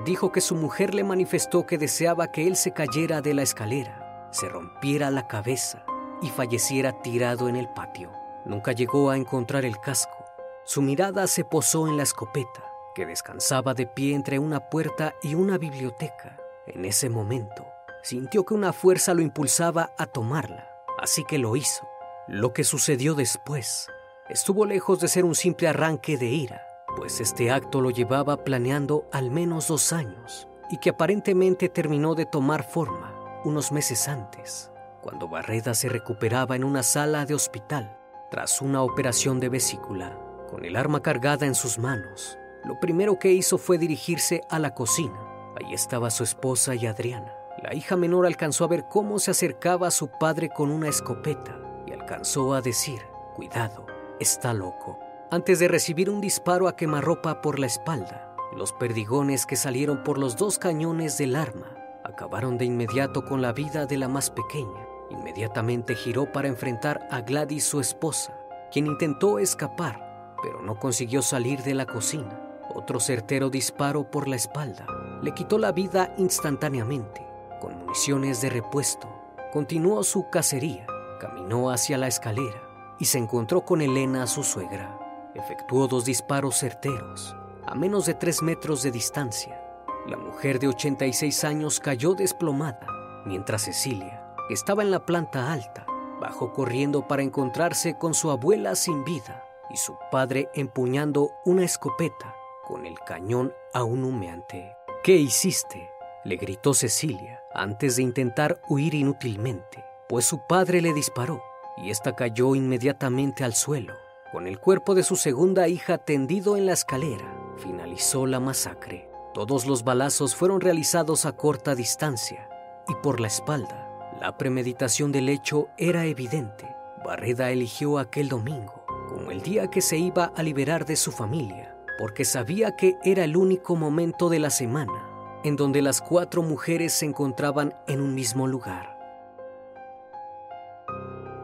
dijo 0.05 0.31
que 0.31 0.41
su 0.41 0.55
mujer 0.55 0.95
le 0.95 1.03
manifestó 1.03 1.65
que 1.65 1.77
deseaba 1.77 2.31
que 2.31 2.47
él 2.47 2.55
se 2.55 2.71
cayera 2.71 3.21
de 3.21 3.33
la 3.33 3.43
escalera, 3.43 4.29
se 4.31 4.49
rompiera 4.49 5.11
la 5.11 5.27
cabeza 5.27 5.85
y 6.21 6.29
falleciera 6.29 7.01
tirado 7.01 7.49
en 7.49 7.55
el 7.55 7.69
patio. 7.69 8.20
Nunca 8.45 8.71
llegó 8.71 9.09
a 9.09 9.17
encontrar 9.17 9.65
el 9.65 9.79
casco. 9.79 10.25
Su 10.63 10.81
mirada 10.81 11.27
se 11.27 11.43
posó 11.43 11.87
en 11.87 11.97
la 11.97 12.03
escopeta, 12.03 12.63
que 12.95 13.05
descansaba 13.05 13.73
de 13.73 13.87
pie 13.87 14.15
entre 14.15 14.39
una 14.39 14.69
puerta 14.69 15.15
y 15.21 15.35
una 15.35 15.57
biblioteca. 15.57 16.37
En 16.67 16.85
ese 16.85 17.09
momento, 17.09 17.65
sintió 18.03 18.45
que 18.45 18.53
una 18.53 18.73
fuerza 18.73 19.13
lo 19.13 19.21
impulsaba 19.21 19.91
a 19.97 20.05
tomarla, 20.05 20.69
así 20.99 21.23
que 21.25 21.37
lo 21.37 21.55
hizo. 21.55 21.87
Lo 22.27 22.53
que 22.53 22.63
sucedió 22.63 23.15
después 23.15 23.87
estuvo 24.29 24.65
lejos 24.65 24.99
de 24.99 25.07
ser 25.07 25.25
un 25.25 25.35
simple 25.35 25.67
arranque 25.67 26.17
de 26.17 26.27
ira 26.27 26.61
pues 26.95 27.21
este 27.21 27.51
acto 27.51 27.81
lo 27.81 27.89
llevaba 27.89 28.43
planeando 28.43 29.07
al 29.11 29.31
menos 29.31 29.67
dos 29.67 29.93
años 29.93 30.47
y 30.69 30.77
que 30.77 30.89
aparentemente 30.89 31.69
terminó 31.69 32.15
de 32.15 32.25
tomar 32.25 32.63
forma 32.63 33.41
unos 33.43 33.71
meses 33.71 34.07
antes, 34.07 34.71
cuando 35.01 35.27
Barreda 35.27 35.73
se 35.73 35.89
recuperaba 35.89 36.55
en 36.55 36.63
una 36.63 36.83
sala 36.83 37.25
de 37.25 37.33
hospital 37.33 37.97
tras 38.31 38.61
una 38.61 38.81
operación 38.81 39.41
de 39.41 39.49
vesícula. 39.49 40.17
Con 40.49 40.63
el 40.63 40.77
arma 40.77 41.01
cargada 41.01 41.45
en 41.45 41.53
sus 41.53 41.77
manos, 41.77 42.39
lo 42.63 42.79
primero 42.79 43.19
que 43.19 43.33
hizo 43.33 43.57
fue 43.57 43.77
dirigirse 43.77 44.41
a 44.49 44.57
la 44.57 44.73
cocina. 44.73 45.19
Allí 45.57 45.73
estaba 45.73 46.09
su 46.09 46.23
esposa 46.23 46.73
y 46.73 46.87
Adriana. 46.87 47.33
La 47.61 47.75
hija 47.75 47.97
menor 47.97 48.25
alcanzó 48.25 48.63
a 48.63 48.69
ver 48.69 48.85
cómo 48.89 49.19
se 49.19 49.31
acercaba 49.31 49.87
a 49.87 49.91
su 49.91 50.07
padre 50.07 50.49
con 50.49 50.71
una 50.71 50.87
escopeta 50.87 51.59
y 51.85 51.91
alcanzó 51.91 52.53
a 52.53 52.61
decir, 52.61 53.01
cuidado, 53.35 53.85
está 54.19 54.53
loco 54.53 54.97
antes 55.29 55.59
de 55.59 55.69
recibir 55.69 56.09
un 56.09 56.19
disparo 56.19 56.67
a 56.67 56.75
quemarropa 56.75 57.41
por 57.41 57.57
la 57.57 57.65
espalda. 57.65 58.35
Los 58.53 58.73
perdigones 58.73 59.45
que 59.45 59.55
salieron 59.55 60.03
por 60.03 60.17
los 60.17 60.35
dos 60.35 60.57
cañones 60.57 61.17
del 61.17 61.37
arma 61.37 61.73
acabaron 62.03 62.57
de 62.57 62.65
inmediato 62.65 63.23
con 63.23 63.41
la 63.41 63.53
vida 63.53 63.85
de 63.85 63.97
la 63.97 64.09
más 64.09 64.29
pequeña. 64.29 64.90
Inmediatamente 65.11 65.95
giró 65.95 66.31
para 66.31 66.47
enfrentar 66.47 67.07
a 67.11 67.21
Gladys, 67.21 67.63
su 67.63 67.79
esposa, 67.79 68.33
quien 68.71 68.87
intentó 68.87 69.37
escapar, 69.37 70.35
pero 70.41 70.61
no 70.61 70.79
consiguió 70.79 71.21
salir 71.21 71.61
de 71.63 71.73
la 71.73 71.85
cocina. 71.85 72.39
Otro 72.73 72.99
certero 72.99 73.49
disparo 73.49 74.09
por 74.09 74.27
la 74.27 74.37
espalda 74.37 74.87
le 75.21 75.33
quitó 75.33 75.57
la 75.57 75.71
vida 75.71 76.13
instantáneamente. 76.17 77.25
Con 77.59 77.77
municiones 77.77 78.41
de 78.41 78.49
repuesto, 78.49 79.07
continuó 79.51 80.03
su 80.03 80.29
cacería, 80.29 80.87
caminó 81.19 81.69
hacia 81.69 81.97
la 81.97 82.07
escalera 82.07 82.63
y 82.97 83.05
se 83.05 83.17
encontró 83.17 83.65
con 83.65 83.81
Elena, 83.81 84.25
su 84.25 84.43
suegra 84.43 84.97
efectuó 85.35 85.87
dos 85.87 86.05
disparos 86.05 86.57
certeros 86.57 87.35
a 87.65 87.75
menos 87.75 88.05
de 88.05 88.15
tres 88.15 88.41
metros 88.41 88.83
de 88.83 88.91
distancia. 88.91 89.61
La 90.07 90.17
mujer 90.17 90.59
de 90.59 90.67
86 90.67 91.43
años 91.43 91.79
cayó 91.79 92.15
desplomada, 92.15 92.85
mientras 93.25 93.61
Cecilia, 93.63 94.20
estaba 94.49 94.83
en 94.83 94.91
la 94.91 95.05
planta 95.05 95.51
alta, 95.51 95.85
bajó 96.19 96.53
corriendo 96.53 97.07
para 97.07 97.23
encontrarse 97.23 97.97
con 97.97 98.13
su 98.13 98.31
abuela 98.31 98.75
sin 98.75 99.03
vida 99.03 99.43
y 99.69 99.77
su 99.77 99.95
padre 100.11 100.49
empuñando 100.53 101.31
una 101.45 101.63
escopeta 101.63 102.35
con 102.67 102.85
el 102.85 102.99
cañón 102.99 103.53
aún 103.73 104.03
humeante. 104.03 104.75
¿Qué 105.03 105.15
hiciste? 105.15 105.89
le 106.23 106.35
gritó 106.35 106.75
Cecilia 106.75 107.41
antes 107.53 107.95
de 107.95 108.03
intentar 108.03 108.61
huir 108.69 108.93
inútilmente, 108.93 109.83
pues 110.07 110.25
su 110.25 110.45
padre 110.47 110.81
le 110.81 110.93
disparó 110.93 111.41
y 111.77 111.89
ésta 111.89 112.15
cayó 112.15 112.53
inmediatamente 112.53 113.43
al 113.43 113.55
suelo 113.55 113.95
con 114.31 114.47
el 114.47 114.59
cuerpo 114.59 114.95
de 114.95 115.03
su 115.03 115.17
segunda 115.17 115.67
hija 115.67 115.97
tendido 115.97 116.55
en 116.55 116.65
la 116.65 116.71
escalera, 116.71 117.35
finalizó 117.57 118.25
la 118.25 118.39
masacre. 118.39 119.09
Todos 119.33 119.65
los 119.65 119.83
balazos 119.83 120.35
fueron 120.35 120.61
realizados 120.61 121.25
a 121.25 121.35
corta 121.35 121.75
distancia 121.75 122.47
y 122.87 122.95
por 123.03 123.19
la 123.19 123.27
espalda. 123.27 123.90
La 124.21 124.37
premeditación 124.37 125.11
del 125.11 125.29
hecho 125.29 125.69
era 125.77 126.05
evidente. 126.05 126.75
Barreda 127.03 127.49
eligió 127.49 127.97
aquel 127.97 128.29
domingo 128.29 128.85
como 129.09 129.31
el 129.31 129.41
día 129.41 129.71
que 129.71 129.81
se 129.81 129.97
iba 129.97 130.31
a 130.35 130.43
liberar 130.43 130.85
de 130.85 130.95
su 130.95 131.11
familia, 131.11 131.75
porque 131.97 132.23
sabía 132.23 132.75
que 132.75 132.97
era 133.03 133.23
el 133.23 133.35
único 133.35 133.75
momento 133.75 134.29
de 134.29 134.37
la 134.37 134.51
semana 134.51 135.07
en 135.43 135.55
donde 135.55 135.81
las 135.81 136.01
cuatro 136.03 136.43
mujeres 136.43 136.93
se 136.93 137.07
encontraban 137.07 137.73
en 137.87 137.99
un 137.99 138.13
mismo 138.13 138.45
lugar. 138.45 138.95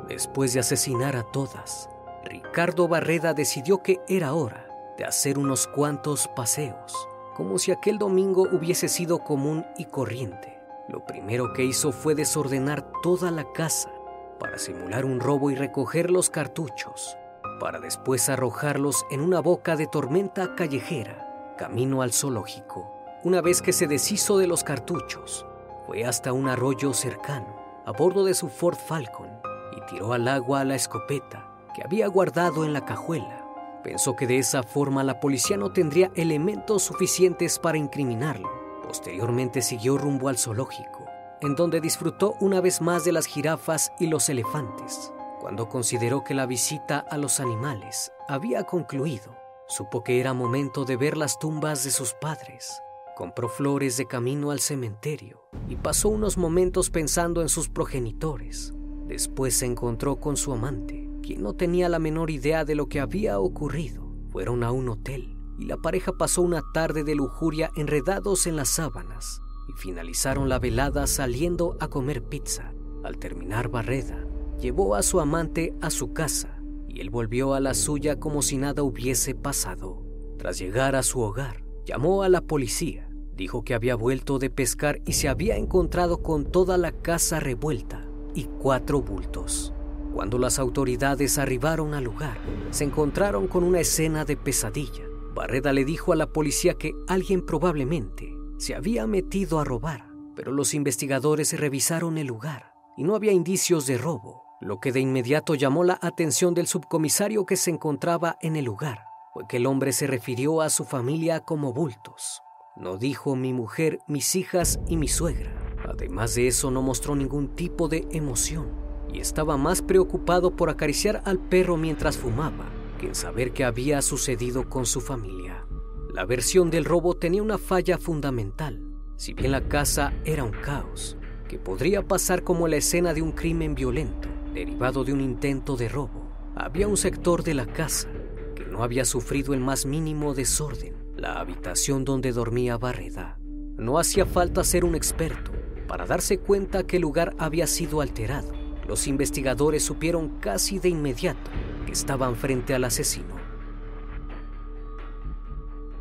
Después 0.08 0.54
de 0.54 0.60
asesinar 0.60 1.16
a 1.16 1.24
todas, 1.24 1.90
Ricardo 2.26 2.88
Barreda 2.88 3.34
decidió 3.34 3.82
que 3.82 4.02
era 4.08 4.34
hora 4.34 4.68
de 5.00 5.06
hacer 5.06 5.40
unos 5.40 5.66
cuantos 5.66 6.28
paseos, 6.28 6.94
como 7.36 7.58
si 7.58 7.72
aquel 7.72 7.98
domingo 7.98 8.48
hubiese 8.52 8.88
sido 8.88 9.24
común 9.24 9.66
y 9.80 9.86
corriente. 9.86 10.57
Lo 10.88 11.06
primero 11.06 11.52
que 11.52 11.66
hizo 11.66 11.92
fue 11.92 12.16
desordenar 12.16 12.82
toda 13.02 13.30
la 13.30 13.52
casa 13.52 13.92
para 14.40 14.58
simular 14.58 15.04
un 15.04 15.20
robo 15.20 15.52
y 15.52 15.56
recoger 15.56 16.10
los 16.12 16.30
cartuchos, 16.30 17.18
para 17.60 17.80
después 17.80 18.30
arrojarlos 18.30 19.06
en 19.12 19.22
una 19.22 19.42
boca 19.42 19.76
de 19.76 19.88
tormenta 19.88 20.56
callejera, 20.56 21.56
camino 21.58 22.02
al 22.02 22.14
zoológico. 22.14 22.94
Una 23.24 23.42
vez 23.42 23.62
que 23.62 23.74
se 23.74 23.88
deshizo 23.88 24.38
de 24.38 24.48
los 24.48 24.64
cartuchos, 24.64 25.46
fue 25.86 26.06
hasta 26.06 26.32
un 26.32 26.48
arroyo 26.48 26.94
cercano, 26.94 27.82
a 27.86 27.92
bordo 27.92 28.24
de 28.24 28.34
su 28.34 28.48
Ford 28.48 28.78
Falcon, 28.78 29.30
y 29.76 29.82
tiró 29.90 30.14
al 30.14 30.28
agua 30.28 30.64
la 30.64 30.76
escopeta 30.76 31.46
que 31.76 31.84
había 31.84 32.08
guardado 32.08 32.64
en 32.64 32.74
la 32.74 32.86
cajuela. 32.86 33.46
Pensó 33.84 34.16
que 34.16 34.28
de 34.28 34.38
esa 34.38 34.64
forma 34.64 35.04
la 35.04 35.20
policía 35.20 35.58
no 35.58 35.72
tendría 35.72 36.12
elementos 36.16 36.84
suficientes 36.84 37.60
para 37.60 37.78
incriminarlo. 37.78 38.57
Posteriormente 38.88 39.62
siguió 39.62 39.98
rumbo 39.98 40.30
al 40.30 40.38
zoológico, 40.38 41.06
en 41.42 41.56
donde 41.56 41.82
disfrutó 41.82 42.36
una 42.40 42.62
vez 42.62 42.80
más 42.80 43.04
de 43.04 43.12
las 43.12 43.26
jirafas 43.26 43.92
y 44.00 44.08
los 44.08 44.30
elefantes. 44.30 45.12
Cuando 45.42 45.68
consideró 45.68 46.24
que 46.24 46.34
la 46.34 46.46
visita 46.46 47.00
a 47.00 47.18
los 47.18 47.42
animales 47.42 48.14
había 48.30 48.64
concluido, 48.64 49.36
supo 49.68 50.06
que 50.06 50.22
era 50.22 50.34
momento 50.34 50.86
de 50.86 50.96
ver 50.96 51.18
las 51.18 51.38
tumbas 51.38 51.84
de 51.84 51.92
sus 51.92 52.14
padres. 52.14 52.82
Compró 53.18 53.50
flores 53.50 53.98
de 53.98 54.08
camino 54.08 54.52
al 54.52 54.62
cementerio 54.62 55.50
y 55.68 55.76
pasó 55.76 56.08
unos 56.08 56.38
momentos 56.38 56.90
pensando 56.90 57.42
en 57.42 57.50
sus 57.50 57.68
progenitores. 57.68 58.74
Después 59.06 59.58
se 59.58 59.66
encontró 59.66 60.22
con 60.22 60.38
su 60.38 60.54
amante, 60.54 61.10
quien 61.22 61.44
no 61.44 61.54
tenía 61.54 61.90
la 61.90 62.00
menor 62.00 62.32
idea 62.32 62.64
de 62.64 62.76
lo 62.76 62.88
que 62.88 63.02
había 63.02 63.38
ocurrido. 63.40 64.08
Fueron 64.30 64.64
a 64.64 64.72
un 64.72 64.88
hotel 64.88 65.37
y 65.58 65.66
la 65.66 65.78
pareja 65.78 66.12
pasó 66.14 66.42
una 66.42 66.62
tarde 66.74 67.04
de 67.04 67.16
lujuria 67.16 67.72
enredados 67.76 68.48
en 68.48 68.56
las 68.56 68.70
sábanas 68.70 69.42
y 69.68 69.74
finalizaron 69.74 70.50
la 70.50 70.60
velada 70.60 71.08
saliendo 71.08 71.78
a 71.80 71.88
comer 71.88 72.24
pizza. 72.24 72.74
Al 73.04 73.18
terminar 73.18 73.70
Barreda, 73.70 74.26
llevó 74.60 74.96
a 74.96 75.04
su 75.04 75.20
amante 75.20 75.74
a 75.82 75.90
su 75.90 76.14
casa 76.14 76.60
y 76.88 77.02
él 77.02 77.10
volvió 77.10 77.54
a 77.54 77.60
la 77.60 77.74
suya 77.74 78.20
como 78.20 78.42
si 78.42 78.58
nada 78.58 78.84
hubiese 78.84 79.36
pasado. 79.36 80.04
Tras 80.38 80.60
llegar 80.60 80.96
a 80.96 81.04
su 81.04 81.22
hogar, 81.22 81.64
llamó 81.86 82.24
a 82.24 82.30
la 82.30 82.42
policía, 82.42 83.10
dijo 83.36 83.64
que 83.64 83.74
había 83.74 83.96
vuelto 83.96 84.40
de 84.40 84.50
pescar 84.50 85.02
y 85.06 85.14
se 85.14 85.30
había 85.30 85.58
encontrado 85.58 86.22
con 86.22 86.46
toda 86.46 86.78
la 86.78 86.92
casa 86.92 87.40
revuelta 87.40 88.08
y 88.34 88.46
cuatro 88.46 89.02
bultos. 89.02 89.74
Cuando 90.14 90.38
las 90.38 90.58
autoridades 90.60 91.38
arribaron 91.38 91.94
al 91.94 92.04
lugar, 92.04 92.40
se 92.72 92.84
encontraron 92.84 93.48
con 93.48 93.64
una 93.64 93.80
escena 93.80 94.26
de 94.26 94.36
pesadilla. 94.36 95.04
Barreda 95.38 95.72
le 95.72 95.86
dijo 95.86 96.14
a 96.14 96.16
la 96.16 96.34
policía 96.34 96.74
que 96.74 96.96
alguien 97.08 97.46
probablemente 97.46 98.36
se 98.58 98.74
había 98.74 99.06
metido 99.06 99.60
a 99.60 99.64
robar, 99.64 100.10
pero 100.36 100.52
los 100.52 100.74
investigadores 100.74 101.58
revisaron 101.60 102.18
el 102.18 102.26
lugar 102.26 102.74
y 102.98 103.04
no 103.04 103.16
había 103.16 103.34
indicios 103.34 103.86
de 103.86 104.00
robo, 104.00 104.42
lo 104.62 104.80
que 104.80 104.92
de 104.92 105.00
inmediato 105.00 105.54
llamó 105.54 105.84
la 105.84 106.00
atención 106.02 106.56
del 106.56 106.66
subcomisario 106.66 107.46
que 107.46 107.56
se 107.56 107.70
encontraba 107.70 108.40
en 108.42 108.56
el 108.56 108.66
lugar, 108.66 109.04
fue 109.32 109.44
que 109.48 109.58
el 109.58 109.68
hombre 109.68 109.94
se 109.94 110.08
refirió 110.08 110.62
a 110.62 110.72
su 110.72 110.86
familia 110.86 111.42
como 111.42 111.72
bultos. 111.72 112.42
No 112.76 112.98
dijo 112.98 113.36
mi 113.36 113.54
mujer, 113.54 114.00
mis 114.08 114.36
hijas 114.36 114.80
y 114.88 114.98
mi 114.98 115.08
suegra. 115.08 115.56
Además 115.88 116.34
de 116.34 116.48
eso 116.48 116.72
no 116.72 116.82
mostró 116.82 117.16
ningún 117.16 117.56
tipo 117.56 117.88
de 117.88 118.08
emoción 118.10 118.72
y 119.14 119.20
estaba 119.20 119.56
más 119.56 119.84
preocupado 119.84 120.56
por 120.56 120.72
acariciar 120.72 121.22
al 121.26 121.38
perro 121.38 121.78
mientras 121.78 122.18
fumaba 122.18 122.72
que 122.98 123.08
en 123.08 123.16
saber 123.16 123.52
qué 123.52 123.64
había 123.64 124.02
sucedido 124.02 124.70
con 124.70 124.86
su 124.86 125.02
familia. 125.02 125.66
La 126.14 126.26
versión 126.26 126.70
del 126.70 126.86
robo 126.86 127.16
tenía 127.16 127.44
una 127.44 127.58
falla 127.58 127.98
fundamental. 127.98 128.82
Si 129.18 129.34
bien 129.34 129.52
la 129.52 129.68
casa 129.68 130.14
era 130.26 130.44
un 130.44 130.52
caos, 130.52 131.18
que 131.48 131.60
podría 131.60 132.08
pasar 132.08 132.44
como 132.44 132.68
la 132.68 132.78
escena 132.78 133.14
de 133.14 133.22
un 133.22 133.32
crimen 133.32 133.76
violento 133.76 134.30
derivado 134.54 135.04
de 135.04 135.14
un 135.14 135.22
intento 135.22 135.78
de 135.78 135.90
robo, 135.90 136.28
había 136.56 136.88
un 136.88 136.98
sector 136.98 137.44
de 137.44 137.54
la 137.54 137.68
casa 137.68 138.10
que 138.56 138.66
no 138.66 138.84
había 138.84 139.06
sufrido 139.06 139.54
el 139.54 139.60
más 139.60 139.86
mínimo 139.86 140.34
desorden, 140.34 140.96
la 141.16 141.40
habitación 141.40 142.04
donde 142.04 142.32
dormía 142.32 142.78
Barreda. 142.78 143.38
No 143.76 144.00
hacía 144.00 144.26
falta 144.26 144.64
ser 144.64 144.84
un 144.84 144.96
experto 144.96 145.52
para 145.88 146.06
darse 146.06 146.40
cuenta 146.40 146.84
que 146.84 146.98
el 146.98 147.04
lugar 147.04 147.36
había 147.38 147.68
sido 147.68 148.02
alterado. 148.02 148.52
Los 148.88 149.08
investigadores 149.08 149.84
supieron 149.84 150.40
casi 150.40 150.80
de 150.80 150.90
inmediato 150.90 151.52
estaban 151.92 152.36
frente 152.36 152.74
al 152.74 152.84
asesino. 152.84 153.36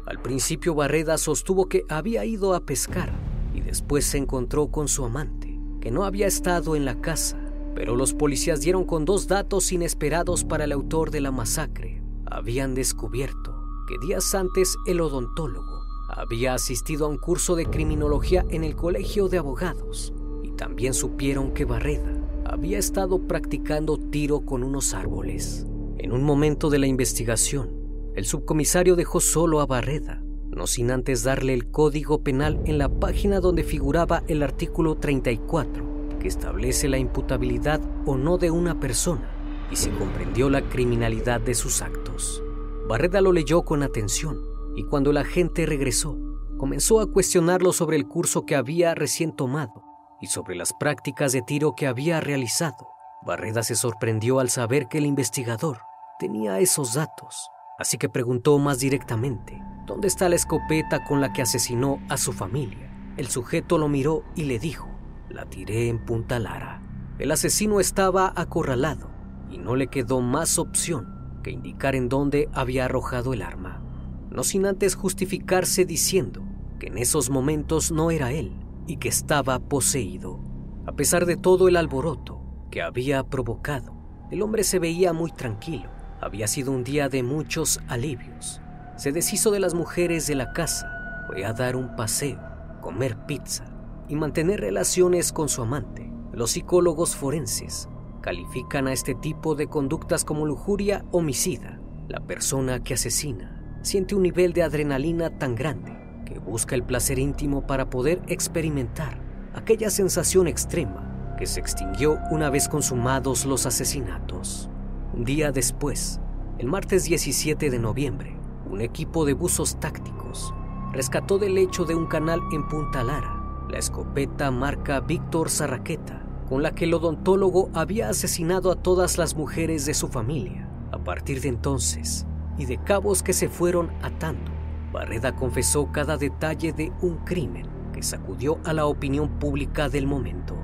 Al 0.06 0.22
principio 0.22 0.74
Barreda 0.74 1.18
sostuvo 1.18 1.68
que 1.68 1.84
había 1.88 2.24
ido 2.24 2.54
a 2.54 2.60
pescar 2.60 3.12
y 3.54 3.60
después 3.60 4.04
se 4.04 4.18
encontró 4.18 4.68
con 4.68 4.86
su 4.86 5.04
amante, 5.04 5.58
que 5.80 5.90
no 5.90 6.04
había 6.04 6.28
estado 6.28 6.76
en 6.76 6.84
la 6.84 7.00
casa, 7.00 7.38
pero 7.74 7.96
los 7.96 8.14
policías 8.14 8.60
dieron 8.60 8.84
con 8.84 9.04
dos 9.04 9.26
datos 9.26 9.72
inesperados 9.72 10.44
para 10.44 10.64
el 10.64 10.72
autor 10.72 11.10
de 11.10 11.20
la 11.20 11.32
masacre. 11.32 12.02
Habían 12.24 12.74
descubierto 12.74 13.54
que 13.88 14.06
días 14.06 14.34
antes 14.34 14.76
el 14.86 15.00
odontólogo 15.00 15.84
había 16.08 16.54
asistido 16.54 17.06
a 17.06 17.08
un 17.08 17.18
curso 17.18 17.56
de 17.56 17.66
criminología 17.66 18.44
en 18.48 18.62
el 18.62 18.76
Colegio 18.76 19.28
de 19.28 19.38
Abogados 19.38 20.12
y 20.42 20.52
también 20.52 20.94
supieron 20.94 21.52
que 21.52 21.64
Barreda 21.64 22.12
había 22.44 22.78
estado 22.78 23.18
practicando 23.18 23.98
tiro 23.98 24.40
con 24.40 24.62
unos 24.62 24.94
árboles. 24.94 25.65
En 25.98 26.12
un 26.12 26.22
momento 26.22 26.68
de 26.68 26.78
la 26.78 26.86
investigación, 26.86 27.70
el 28.14 28.26
subcomisario 28.26 28.96
dejó 28.96 29.20
solo 29.20 29.60
a 29.60 29.66
Barreda, 29.66 30.22
no 30.50 30.66
sin 30.66 30.90
antes 30.90 31.22
darle 31.22 31.54
el 31.54 31.70
código 31.70 32.22
penal 32.22 32.60
en 32.66 32.78
la 32.78 32.88
página 32.88 33.40
donde 33.40 33.64
figuraba 33.64 34.22
el 34.28 34.42
artículo 34.42 34.96
34, 34.96 36.18
que 36.20 36.28
establece 36.28 36.88
la 36.88 36.98
imputabilidad 36.98 37.80
o 38.04 38.16
no 38.16 38.36
de 38.36 38.50
una 38.50 38.78
persona 38.78 39.30
y 39.70 39.76
se 39.76 39.90
comprendió 39.90 40.50
la 40.50 40.68
criminalidad 40.68 41.40
de 41.40 41.54
sus 41.54 41.80
actos. 41.80 42.42
Barreda 42.88 43.22
lo 43.22 43.32
leyó 43.32 43.62
con 43.62 43.82
atención 43.82 44.38
y 44.76 44.84
cuando 44.84 45.12
la 45.12 45.24
gente 45.24 45.64
regresó, 45.64 46.18
comenzó 46.58 47.00
a 47.00 47.10
cuestionarlo 47.10 47.72
sobre 47.72 47.96
el 47.96 48.06
curso 48.06 48.44
que 48.44 48.54
había 48.54 48.94
recién 48.94 49.34
tomado 49.34 49.82
y 50.20 50.26
sobre 50.26 50.56
las 50.56 50.72
prácticas 50.74 51.32
de 51.32 51.40
tiro 51.42 51.74
que 51.74 51.86
había 51.86 52.20
realizado. 52.20 52.88
Barreda 53.26 53.62
se 53.62 53.74
sorprendió 53.74 54.40
al 54.40 54.50
saber 54.50 54.88
que 54.88 54.98
el 54.98 55.06
investigador 55.06 55.85
tenía 56.18 56.58
esos 56.60 56.94
datos 56.94 57.50
así 57.78 57.98
que 57.98 58.08
preguntó 58.08 58.58
más 58.58 58.78
directamente, 58.78 59.62
¿dónde 59.86 60.08
está 60.08 60.28
la 60.28 60.36
escopeta 60.36 61.04
con 61.04 61.20
la 61.20 61.32
que 61.32 61.42
asesinó 61.42 62.00
a 62.08 62.16
su 62.16 62.32
familia? 62.32 62.90
El 63.16 63.28
sujeto 63.28 63.78
lo 63.78 63.88
miró 63.88 64.24
y 64.34 64.44
le 64.44 64.58
dijo, 64.58 64.88
la 65.28 65.46
tiré 65.46 65.88
en 65.88 66.04
Punta 66.04 66.38
Lara. 66.38 66.82
El 67.18 67.30
asesino 67.30 67.80
estaba 67.80 68.32
acorralado 68.36 69.10
y 69.50 69.58
no 69.58 69.74
le 69.74 69.88
quedó 69.88 70.20
más 70.20 70.58
opción 70.58 71.40
que 71.42 71.50
indicar 71.50 71.94
en 71.94 72.08
dónde 72.08 72.48
había 72.52 72.86
arrojado 72.86 73.32
el 73.32 73.42
arma, 73.42 73.82
no 74.30 74.42
sin 74.44 74.66
antes 74.66 74.94
justificarse 74.94 75.84
diciendo 75.84 76.42
que 76.78 76.88
en 76.88 76.98
esos 76.98 77.30
momentos 77.30 77.90
no 77.90 78.10
era 78.10 78.32
él 78.32 78.52
y 78.86 78.96
que 78.96 79.08
estaba 79.08 79.58
poseído. 79.58 80.40
A 80.86 80.92
pesar 80.92 81.26
de 81.26 81.36
todo 81.36 81.68
el 81.68 81.76
alboroto 81.76 82.40
que 82.70 82.82
había 82.82 83.22
provocado, 83.24 83.94
el 84.30 84.42
hombre 84.42 84.64
se 84.64 84.78
veía 84.78 85.12
muy 85.12 85.30
tranquilo 85.30 85.95
había 86.26 86.48
sido 86.48 86.72
un 86.72 86.82
día 86.82 87.08
de 87.08 87.22
muchos 87.22 87.80
alivios. 87.86 88.60
Se 88.96 89.12
deshizo 89.12 89.52
de 89.52 89.60
las 89.60 89.74
mujeres 89.74 90.26
de 90.26 90.34
la 90.34 90.52
casa, 90.52 91.24
fue 91.28 91.44
a 91.44 91.52
dar 91.52 91.76
un 91.76 91.94
paseo, 91.94 92.40
comer 92.80 93.16
pizza 93.26 93.64
y 94.08 94.16
mantener 94.16 94.60
relaciones 94.60 95.32
con 95.32 95.48
su 95.48 95.62
amante. 95.62 96.10
Los 96.32 96.50
psicólogos 96.50 97.14
forenses 97.14 97.88
califican 98.22 98.88
a 98.88 98.92
este 98.92 99.14
tipo 99.14 99.54
de 99.54 99.68
conductas 99.68 100.24
como 100.24 100.46
lujuria 100.46 101.04
homicida. 101.12 101.80
La 102.08 102.18
persona 102.18 102.82
que 102.82 102.94
asesina 102.94 103.78
siente 103.82 104.16
un 104.16 104.22
nivel 104.22 104.52
de 104.52 104.64
adrenalina 104.64 105.38
tan 105.38 105.54
grande 105.54 105.96
que 106.24 106.40
busca 106.40 106.74
el 106.74 106.82
placer 106.82 107.20
íntimo 107.20 107.68
para 107.68 107.88
poder 107.88 108.20
experimentar 108.26 109.20
aquella 109.54 109.90
sensación 109.90 110.48
extrema 110.48 111.36
que 111.38 111.46
se 111.46 111.60
extinguió 111.60 112.18
una 112.32 112.50
vez 112.50 112.68
consumados 112.68 113.46
los 113.46 113.64
asesinatos. 113.64 114.70
Día 115.16 115.50
después, 115.50 116.20
el 116.58 116.66
martes 116.66 117.04
17 117.04 117.70
de 117.70 117.78
noviembre, 117.78 118.36
un 118.70 118.82
equipo 118.82 119.24
de 119.24 119.32
buzos 119.32 119.80
tácticos 119.80 120.52
rescató 120.92 121.38
del 121.38 121.54
lecho 121.54 121.86
de 121.86 121.94
un 121.94 122.06
canal 122.06 122.38
en 122.52 122.68
Punta 122.68 123.02
Lara 123.02 123.64
la 123.70 123.78
escopeta 123.78 124.50
marca 124.50 125.00
Víctor 125.00 125.48
Zarraqueta, 125.48 126.22
con 126.50 126.62
la 126.62 126.74
que 126.74 126.84
el 126.84 126.92
odontólogo 126.92 127.70
había 127.72 128.10
asesinado 128.10 128.70
a 128.70 128.76
todas 128.76 129.16
las 129.16 129.34
mujeres 129.34 129.86
de 129.86 129.94
su 129.94 130.08
familia. 130.08 130.68
A 130.92 130.98
partir 130.98 131.40
de 131.40 131.48
entonces, 131.48 132.26
y 132.58 132.66
de 132.66 132.76
cabos 132.76 133.22
que 133.22 133.32
se 133.32 133.48
fueron 133.48 133.90
atando, 134.02 134.52
Barreda 134.92 135.34
confesó 135.34 135.90
cada 135.92 136.18
detalle 136.18 136.72
de 136.72 136.92
un 137.00 137.16
crimen 137.24 137.66
que 137.92 138.02
sacudió 138.02 138.58
a 138.64 138.74
la 138.74 138.84
opinión 138.84 139.38
pública 139.38 139.88
del 139.88 140.06
momento. 140.06 140.54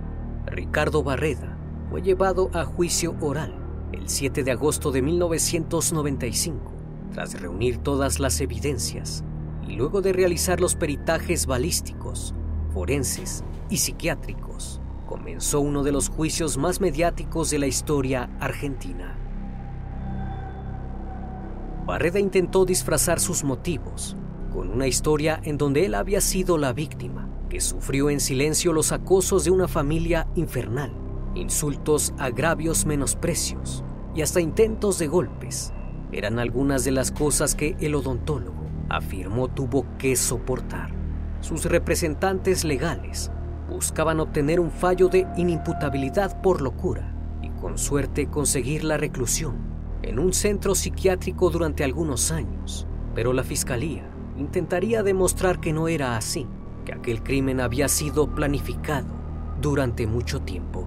Ricardo 0.46 1.02
Barreda 1.02 1.56
fue 1.90 2.02
llevado 2.02 2.50
a 2.52 2.64
juicio 2.64 3.16
oral 3.20 3.61
el 3.92 4.08
7 4.08 4.42
de 4.42 4.50
agosto 4.50 4.90
de 4.90 5.02
1995, 5.02 6.72
tras 7.12 7.40
reunir 7.40 7.78
todas 7.78 8.18
las 8.18 8.40
evidencias 8.40 9.22
y 9.68 9.74
luego 9.74 10.00
de 10.00 10.12
realizar 10.12 10.60
los 10.60 10.74
peritajes 10.74 11.46
balísticos, 11.46 12.34
forenses 12.72 13.44
y 13.68 13.76
psiquiátricos, 13.76 14.80
comenzó 15.06 15.60
uno 15.60 15.82
de 15.82 15.92
los 15.92 16.08
juicios 16.08 16.56
más 16.56 16.80
mediáticos 16.80 17.50
de 17.50 17.58
la 17.58 17.66
historia 17.66 18.30
argentina. 18.40 19.18
Barreda 21.86 22.18
intentó 22.18 22.64
disfrazar 22.64 23.20
sus 23.20 23.44
motivos 23.44 24.16
con 24.52 24.70
una 24.70 24.86
historia 24.86 25.40
en 25.44 25.58
donde 25.58 25.86
él 25.86 25.94
había 25.94 26.20
sido 26.20 26.58
la 26.58 26.72
víctima, 26.72 27.28
que 27.48 27.60
sufrió 27.60 28.10
en 28.10 28.20
silencio 28.20 28.72
los 28.72 28.92
acosos 28.92 29.44
de 29.44 29.50
una 29.50 29.66
familia 29.66 30.28
infernal, 30.34 30.92
insultos, 31.34 32.14
agravios, 32.18 32.86
menosprecios 32.86 33.84
y 34.14 34.22
hasta 34.22 34.40
intentos 34.40 34.98
de 34.98 35.06
golpes. 35.06 35.72
Eran 36.12 36.38
algunas 36.38 36.84
de 36.84 36.92
las 36.92 37.10
cosas 37.10 37.54
que 37.54 37.76
el 37.80 37.94
odontólogo 37.94 38.66
afirmó 38.88 39.48
tuvo 39.48 39.86
que 39.98 40.16
soportar. 40.16 40.90
Sus 41.40 41.64
representantes 41.64 42.64
legales 42.64 43.30
buscaban 43.68 44.20
obtener 44.20 44.60
un 44.60 44.70
fallo 44.70 45.08
de 45.08 45.26
inimputabilidad 45.36 46.40
por 46.42 46.60
locura 46.60 47.14
y 47.40 47.48
con 47.48 47.78
suerte 47.78 48.28
conseguir 48.28 48.84
la 48.84 48.98
reclusión 48.98 49.56
en 50.02 50.18
un 50.18 50.32
centro 50.32 50.74
psiquiátrico 50.74 51.48
durante 51.48 51.84
algunos 51.84 52.30
años, 52.30 52.86
pero 53.14 53.32
la 53.32 53.44
fiscalía 53.44 54.04
intentaría 54.36 55.02
demostrar 55.02 55.60
que 55.60 55.72
no 55.72 55.88
era 55.88 56.16
así, 56.16 56.46
que 56.84 56.92
aquel 56.92 57.22
crimen 57.22 57.60
había 57.60 57.88
sido 57.88 58.34
planificado 58.34 59.06
durante 59.60 60.06
mucho 60.06 60.42
tiempo, 60.42 60.86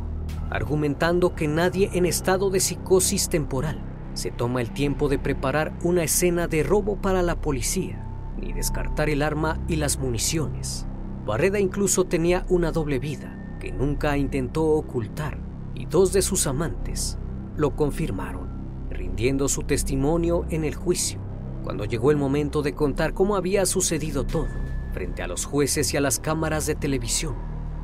argumentando 0.50 1.36
que 1.36 1.48
nadie 1.48 1.90
en 1.94 2.06
estado 2.06 2.50
de 2.50 2.60
psicosis 2.60 3.30
temporal 3.30 3.82
se 4.14 4.32
toma 4.32 4.62
el 4.62 4.72
tiempo 4.72 5.10
de 5.10 5.20
preparar 5.20 5.78
una 5.84 6.04
escena 6.04 6.48
de 6.48 6.64
robo 6.64 6.96
para 7.02 7.22
la 7.22 7.42
policía, 7.42 8.06
ni 8.40 8.54
descartar 8.54 9.10
el 9.10 9.22
arma 9.22 9.60
y 9.68 9.76
las 9.76 10.00
municiones. 10.00 10.88
Barreda 11.26 11.60
incluso 11.60 12.06
tenía 12.06 12.46
una 12.50 12.72
doble 12.72 13.00
vida 13.00 13.58
que 13.60 13.72
nunca 13.72 14.18
intentó 14.18 14.66
ocultar 14.66 15.40
y 15.74 15.86
dos 15.86 16.14
de 16.14 16.22
sus 16.22 16.48
amantes 16.48 17.18
lo 17.58 17.76
confirmaron 17.76 18.56
rindiendo 18.90 19.48
su 19.48 19.64
testimonio 19.64 20.46
en 20.50 20.64
el 20.64 20.76
juicio, 20.76 21.20
cuando 21.64 21.86
llegó 21.86 22.12
el 22.12 22.18
momento 22.18 22.62
de 22.62 22.74
contar 22.74 23.14
cómo 23.14 23.36
había 23.36 23.66
sucedido 23.66 24.26
todo, 24.26 24.48
frente 24.94 25.22
a 25.22 25.28
los 25.28 25.46
jueces 25.46 25.94
y 25.94 25.98
a 25.98 26.02
las 26.02 26.20
cámaras 26.20 26.66
de 26.66 26.76
televisión, 26.76 27.36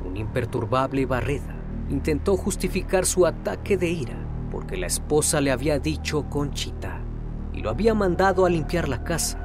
un 0.04 0.16
imperturbable 0.16 1.06
Barreda 1.06 1.61
intentó 1.88 2.36
justificar 2.36 3.06
su 3.06 3.26
ataque 3.26 3.76
de 3.76 3.90
ira 3.90 4.16
porque 4.50 4.76
la 4.76 4.86
esposa 4.86 5.40
le 5.40 5.50
había 5.50 5.78
dicho 5.78 6.28
Conchita 6.28 7.00
y 7.52 7.60
lo 7.60 7.70
había 7.70 7.94
mandado 7.94 8.44
a 8.44 8.50
limpiar 8.50 8.88
la 8.88 9.04
casa. 9.04 9.38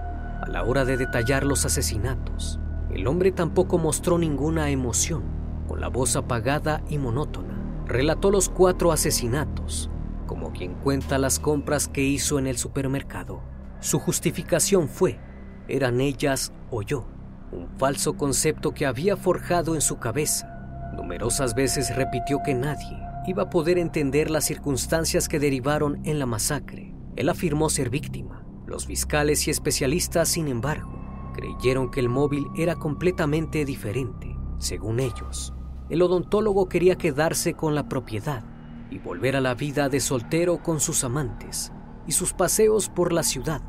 A 0.43 0.47
la 0.49 0.63
hora 0.63 0.85
de 0.85 0.97
detallar 0.97 1.43
los 1.43 1.65
asesinatos, 1.65 2.59
el 2.91 3.07
hombre 3.07 3.31
tampoco 3.31 3.77
mostró 3.77 4.17
ninguna 4.17 4.69
emoción. 4.69 5.23
Con 5.67 5.81
la 5.81 5.89
voz 5.89 6.15
apagada 6.15 6.81
y 6.89 6.97
monótona, 6.97 7.83
relató 7.85 8.31
los 8.31 8.49
cuatro 8.49 8.91
asesinatos 8.91 9.89
como 10.27 10.51
quien 10.51 10.75
cuenta 10.75 11.17
las 11.17 11.39
compras 11.39 11.87
que 11.87 12.03
hizo 12.03 12.37
en 12.37 12.45
el 12.45 12.57
supermercado. 12.57 13.41
Su 13.79 13.97
justificación 13.97 14.89
fue, 14.89 15.19
eran 15.67 16.01
ellas 16.01 16.53
o 16.69 16.83
yo, 16.83 17.07
un 17.51 17.67
falso 17.79 18.15
concepto 18.17 18.73
que 18.73 18.85
había 18.85 19.17
forjado 19.17 19.73
en 19.73 19.81
su 19.81 19.97
cabeza. 19.97 20.56
Numerosas 20.95 21.55
veces 21.55 21.95
repitió 21.95 22.39
que 22.43 22.53
nadie 22.53 22.97
iba 23.27 23.43
a 23.43 23.49
poder 23.49 23.77
entender 23.77 24.29
las 24.29 24.45
circunstancias 24.45 25.27
que 25.27 25.39
derivaron 25.39 25.99
en 26.05 26.19
la 26.19 26.25
masacre. 26.25 26.95
Él 27.15 27.29
afirmó 27.29 27.69
ser 27.69 27.89
víctima. 27.89 28.45
Los 28.65 28.85
fiscales 28.85 29.47
y 29.47 29.51
especialistas, 29.51 30.29
sin 30.29 30.47
embargo, 30.47 31.31
creyeron 31.33 31.91
que 31.91 31.99
el 31.99 32.09
móvil 32.09 32.47
era 32.55 32.75
completamente 32.75 33.65
diferente. 33.65 34.35
Según 34.59 34.99
ellos, 34.99 35.53
el 35.89 36.01
odontólogo 36.01 36.67
quería 36.67 36.97
quedarse 36.97 37.53
con 37.53 37.75
la 37.75 37.87
propiedad 37.87 38.43
y 38.89 38.99
volver 38.99 39.35
a 39.35 39.41
la 39.41 39.53
vida 39.53 39.89
de 39.89 39.99
soltero 39.99 40.61
con 40.63 40.79
sus 40.79 41.03
amantes 41.03 41.71
y 42.05 42.11
sus 42.11 42.33
paseos 42.33 42.89
por 42.89 43.13
la 43.13 43.23
ciudad. 43.23 43.61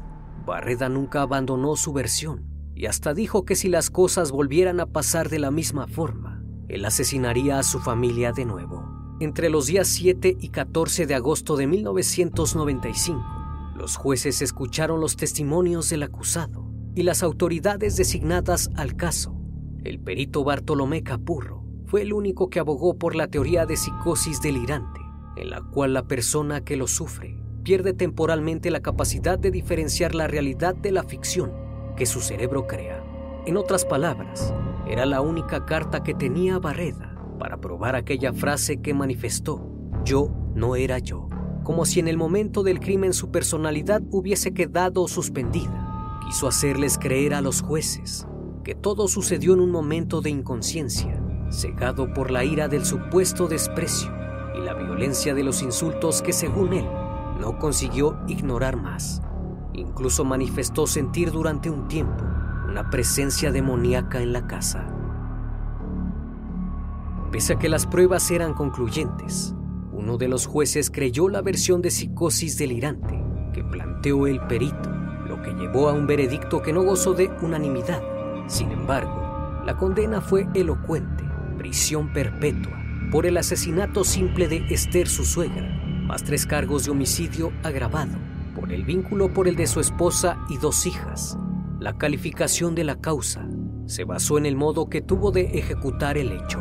Barreda 0.47 0.89
nunca 0.89 1.23
abandonó 1.23 1.77
su 1.77 1.93
versión 1.93 2.45
y 2.75 2.87
hasta 2.87 3.13
dijo 3.13 3.45
que 3.45 3.57
si 3.57 3.69
las 3.69 3.91
cosas 3.91 4.31
volvieran 4.31 4.81
a 4.81 4.87
pasar 4.87 5.29
de 5.29 5.39
la 5.39 5.51
misma 5.51 5.87
forma, 5.89 6.28
él 6.69 6.85
asesinaría 6.85 7.59
a 7.59 7.63
su 7.63 7.81
familia 7.81 8.33
de 8.33 8.45
nuevo. 8.45 9.17
Entre 9.21 9.51
los 9.51 9.67
días 9.67 9.89
7 9.89 10.37
y 10.41 10.49
14 10.51 11.07
de 11.07 11.15
agosto 11.15 11.57
de 11.57 11.67
1995, 11.67 13.23
los 13.77 13.97
jueces 13.97 14.43
escucharon 14.43 15.01
los 15.01 15.17
testimonios 15.17 15.91
del 15.91 16.03
acusado 16.03 16.67
y 16.95 17.03
las 17.03 17.23
autoridades 17.23 17.97
designadas 17.97 18.71
al 18.77 18.97
caso. 18.97 19.35
El 19.85 20.01
perito 20.01 20.45
Bartolomé 20.45 21.03
Capurro 21.03 21.65
fue 21.87 22.03
el 22.03 22.13
único 22.13 22.51
que 22.51 22.61
abogó 22.61 22.99
por 22.99 23.15
la 23.15 23.29
teoría 23.29 23.67
de 23.67 23.77
psicosis 23.77 24.43
delirante 24.43 25.09
en 25.39 25.51
la 25.51 25.63
cual 25.63 25.95
la 25.95 26.07
persona 26.07 26.65
que 26.65 26.77
lo 26.77 26.87
sufre 26.87 27.37
pierde 27.63 27.93
temporalmente 27.93 28.71
la 28.71 28.81
capacidad 28.81 29.39
de 29.39 29.51
diferenciar 29.51 30.15
la 30.15 30.27
realidad 30.27 30.75
de 30.75 30.93
la 30.93 31.03
ficción 31.03 31.53
que 31.97 32.07
su 32.07 32.21
cerebro 32.21 32.67
crea. 32.67 33.05
En 33.47 33.57
otras 33.57 33.85
palabras, 33.85 34.53
era 34.89 35.05
la 35.05 35.21
única 35.21 35.67
carta 35.67 36.03
que 36.03 36.15
tenía 36.15 36.59
Barreda 36.59 37.15
para 37.39 37.59
probar 37.59 37.95
aquella 37.95 38.33
frase 38.33 38.81
que 38.81 38.95
manifestó, 38.95 39.71
yo 40.05 40.31
no 40.55 40.77
era 40.77 40.99
yo, 40.99 41.29
como 41.63 41.85
si 41.85 42.01
en 42.01 42.09
el 42.09 42.17
momento 42.17 42.63
del 42.63 42.81
crimen 42.81 43.13
su 43.13 43.31
personalidad 43.31 44.03
hubiese 44.11 44.55
quedado 44.55 45.07
suspendida. 45.07 46.21
Quiso 46.25 46.49
hacerles 46.49 46.99
creer 46.99 47.35
a 47.35 47.41
los 47.41 47.61
jueces 47.61 48.27
que 48.65 48.75
todo 48.75 49.09
sucedió 49.09 49.55
en 49.55 49.61
un 49.61 49.71
momento 49.71 50.21
de 50.21 50.31
inconsciencia, 50.31 51.23
cegado 51.51 52.13
por 52.13 52.31
la 52.31 52.45
ira 52.45 52.69
del 52.69 52.85
supuesto 52.85 53.47
desprecio 53.47 54.11
y 54.59 54.61
la 54.63 54.75
violencia 54.75 55.35
de 55.35 55.43
los 55.43 55.63
insultos 55.63 56.23
que 56.23 56.33
según 56.33 56.73
él 56.73 56.87
no 57.41 57.59
consiguió 57.59 58.19
ignorar 58.27 58.77
más. 58.77 59.23
Incluso 59.73 60.25
manifestó 60.25 60.87
sentir 60.87 61.31
durante 61.31 61.71
un 61.71 61.89
tiempo 61.89 62.28
una 62.69 62.91
presencia 62.91 63.51
demoníaca 63.51 64.21
en 64.21 64.33
la 64.35 64.47
casa. 64.47 64.87
Pese 67.33 67.55
a 67.55 67.59
que 67.59 67.69
las 67.69 67.87
pruebas 67.87 68.31
eran 68.31 68.53
concluyentes, 68.53 69.55
uno 69.93 70.19
de 70.19 70.29
los 70.29 70.47
jueces 70.47 70.91
creyó 70.91 71.29
la 71.29 71.41
versión 71.41 71.81
de 71.81 71.91
psicosis 71.91 72.59
delirante 72.59 73.25
que 73.55 73.65
planteó 73.65 74.27
el 74.27 74.41
perito, 74.47 74.91
lo 75.27 75.41
que 75.43 75.53
llevó 75.55 75.89
a 75.89 75.93
un 75.93 76.07
veredicto 76.07 76.61
que 76.61 76.73
no 76.73 76.83
gozó 76.83 77.15
de 77.15 77.31
unanimidad. 77.41 78.03
Sin 78.47 78.71
embargo, 78.71 79.63
la 79.65 79.77
condena 79.77 80.21
fue 80.21 80.47
elocuente, 80.55 81.25
prisión 81.57 82.13
perpetua 82.13 82.79
por 83.11 83.25
el 83.25 83.39
asesinato 83.39 84.05
simple 84.05 84.49
de 84.49 84.67
Esther, 84.69 85.09
su 85.09 85.25
suegra, 85.25 85.67
más 86.07 86.23
tres 86.23 86.45
cargos 86.47 86.85
de 86.85 86.91
homicidio 86.91 87.51
agravado, 87.63 88.19
por 88.55 88.73
el 88.73 88.85
vínculo 88.85 89.33
por 89.33 89.49
el 89.49 89.57
de 89.57 89.67
su 89.67 89.81
esposa 89.81 90.39
y 90.51 90.59
dos 90.59 90.87
hijas. 90.87 91.39
La 91.81 91.97
calificación 91.97 92.75
de 92.75 92.85
la 92.85 93.01
causa 93.01 93.49
se 93.87 94.05
basó 94.05 94.37
en 94.37 94.47
el 94.47 94.57
modo 94.57 94.89
que 94.89 95.01
tuvo 95.01 95.31
de 95.31 95.59
ejecutar 95.59 96.19
el 96.19 96.33
hecho. 96.33 96.59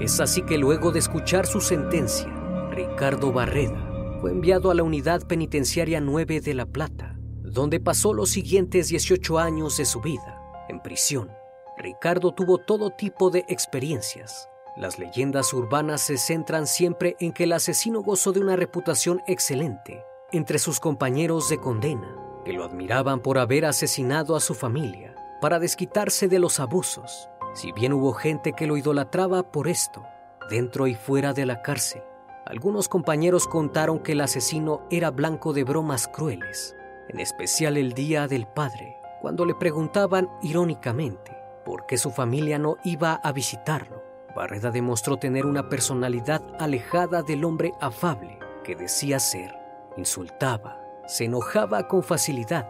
Es 0.00 0.20
así 0.20 0.42
que 0.42 0.58
luego 0.58 0.92
de 0.92 0.98
escuchar 0.98 1.46
su 1.46 1.60
sentencia, 1.60 2.28
Ricardo 2.70 3.32
Barreda 3.32 4.18
fue 4.20 4.32
enviado 4.32 4.70
a 4.70 4.74
la 4.74 4.82
unidad 4.82 5.26
penitenciaria 5.26 6.00
9 6.00 6.40
de 6.40 6.54
La 6.54 6.66
Plata, 6.66 7.16
donde 7.42 7.80
pasó 7.80 8.12
los 8.12 8.30
siguientes 8.30 8.88
18 8.88 9.38
años 9.38 9.78
de 9.78 9.86
su 9.86 10.00
vida 10.00 10.40
en 10.68 10.80
prisión. 10.80 11.30
Ricardo 11.78 12.32
tuvo 12.34 12.58
todo 12.58 12.90
tipo 12.90 13.30
de 13.30 13.46
experiencias, 13.48 14.50
las 14.76 14.98
leyendas 14.98 15.52
urbanas 15.52 16.00
se 16.00 16.16
centran 16.16 16.66
siempre 16.66 17.16
en 17.18 17.32
que 17.32 17.44
el 17.44 17.52
asesino 17.52 18.02
gozó 18.02 18.32
de 18.32 18.40
una 18.40 18.56
reputación 18.56 19.20
excelente 19.26 20.02
entre 20.32 20.58
sus 20.58 20.80
compañeros 20.80 21.48
de 21.48 21.58
condena, 21.58 22.16
que 22.50 22.56
lo 22.56 22.64
admiraban 22.64 23.20
por 23.20 23.38
haber 23.38 23.64
asesinado 23.64 24.34
a 24.34 24.40
su 24.40 24.54
familia 24.54 25.14
para 25.40 25.60
desquitarse 25.60 26.26
de 26.26 26.40
los 26.40 26.58
abusos, 26.58 27.28
si 27.54 27.70
bien 27.70 27.92
hubo 27.92 28.12
gente 28.12 28.54
que 28.54 28.66
lo 28.66 28.76
idolatraba 28.76 29.52
por 29.52 29.68
esto, 29.68 30.04
dentro 30.50 30.88
y 30.88 30.96
fuera 30.96 31.32
de 31.32 31.46
la 31.46 31.62
cárcel. 31.62 32.02
Algunos 32.44 32.88
compañeros 32.88 33.46
contaron 33.46 34.00
que 34.00 34.12
el 34.12 34.20
asesino 34.20 34.84
era 34.90 35.12
blanco 35.12 35.52
de 35.52 35.62
bromas 35.62 36.08
crueles, 36.08 36.74
en 37.08 37.20
especial 37.20 37.76
el 37.76 37.92
Día 37.92 38.26
del 38.26 38.48
Padre, 38.48 38.96
cuando 39.22 39.44
le 39.44 39.54
preguntaban 39.54 40.28
irónicamente 40.42 41.30
por 41.64 41.86
qué 41.86 41.98
su 41.98 42.10
familia 42.10 42.58
no 42.58 42.78
iba 42.82 43.12
a 43.22 43.30
visitarlo. 43.30 44.02
Barreda 44.34 44.72
demostró 44.72 45.18
tener 45.18 45.46
una 45.46 45.68
personalidad 45.68 46.42
alejada 46.58 47.22
del 47.22 47.44
hombre 47.44 47.74
afable 47.80 48.40
que 48.64 48.74
decía 48.74 49.20
ser. 49.20 49.54
Insultaba, 49.96 50.79
se 51.10 51.24
enojaba 51.24 51.88
con 51.88 52.04
facilidad 52.04 52.68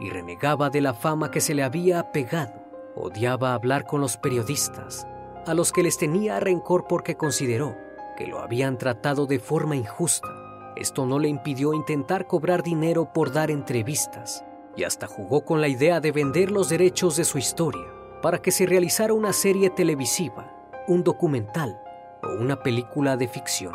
y 0.00 0.08
renegaba 0.08 0.70
de 0.70 0.80
la 0.80 0.94
fama 0.94 1.30
que 1.30 1.42
se 1.42 1.54
le 1.54 1.62
había 1.62 2.10
pegado. 2.10 2.54
Odiaba 2.96 3.52
hablar 3.52 3.84
con 3.84 4.00
los 4.00 4.16
periodistas, 4.16 5.06
a 5.46 5.52
los 5.52 5.72
que 5.72 5.82
les 5.82 5.98
tenía 5.98 6.40
rencor 6.40 6.86
porque 6.88 7.16
consideró 7.16 7.76
que 8.16 8.26
lo 8.26 8.40
habían 8.40 8.78
tratado 8.78 9.26
de 9.26 9.38
forma 9.38 9.76
injusta. 9.76 10.28
Esto 10.74 11.04
no 11.04 11.18
le 11.18 11.28
impidió 11.28 11.74
intentar 11.74 12.26
cobrar 12.26 12.62
dinero 12.62 13.12
por 13.12 13.30
dar 13.30 13.50
entrevistas 13.50 14.42
y 14.74 14.84
hasta 14.84 15.06
jugó 15.06 15.44
con 15.44 15.60
la 15.60 15.68
idea 15.68 16.00
de 16.00 16.12
vender 16.12 16.50
los 16.50 16.70
derechos 16.70 17.16
de 17.16 17.24
su 17.24 17.36
historia 17.36 17.84
para 18.22 18.40
que 18.40 18.52
se 18.52 18.64
realizara 18.64 19.12
una 19.12 19.34
serie 19.34 19.68
televisiva, 19.68 20.50
un 20.88 21.04
documental 21.04 21.78
o 22.22 22.40
una 22.40 22.62
película 22.62 23.18
de 23.18 23.28
ficción. 23.28 23.74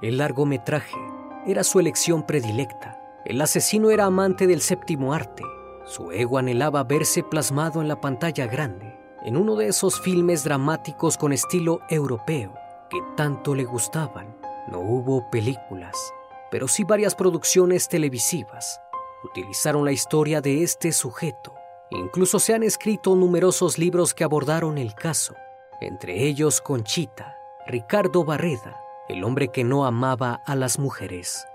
El 0.00 0.18
largometraje 0.18 0.98
era 1.46 1.62
su 1.62 1.78
elección 1.78 2.24
predilecta. 2.24 3.01
El 3.24 3.40
asesino 3.40 3.90
era 3.90 4.06
amante 4.06 4.48
del 4.48 4.60
séptimo 4.60 5.14
arte. 5.14 5.44
Su 5.84 6.10
ego 6.10 6.38
anhelaba 6.38 6.82
verse 6.82 7.22
plasmado 7.22 7.80
en 7.80 7.86
la 7.86 8.00
pantalla 8.00 8.46
grande, 8.46 8.98
en 9.24 9.36
uno 9.36 9.54
de 9.54 9.68
esos 9.68 10.00
filmes 10.00 10.42
dramáticos 10.42 11.16
con 11.16 11.32
estilo 11.32 11.80
europeo 11.88 12.52
que 12.90 12.98
tanto 13.16 13.54
le 13.54 13.64
gustaban. 13.64 14.36
No 14.68 14.80
hubo 14.80 15.30
películas, 15.30 15.96
pero 16.50 16.66
sí 16.66 16.84
varias 16.84 17.14
producciones 17.14 17.88
televisivas. 17.88 18.80
Utilizaron 19.24 19.84
la 19.84 19.92
historia 19.92 20.40
de 20.40 20.64
este 20.64 20.90
sujeto. 20.90 21.54
Incluso 21.90 22.40
se 22.40 22.54
han 22.54 22.64
escrito 22.64 23.14
numerosos 23.14 23.78
libros 23.78 24.14
que 24.14 24.24
abordaron 24.24 24.78
el 24.78 24.94
caso, 24.94 25.34
entre 25.80 26.24
ellos 26.24 26.60
Conchita, 26.60 27.36
Ricardo 27.66 28.24
Barreda, 28.24 28.80
el 29.08 29.22
hombre 29.24 29.48
que 29.48 29.62
no 29.62 29.84
amaba 29.84 30.42
a 30.44 30.56
las 30.56 30.78
mujeres. 30.78 31.46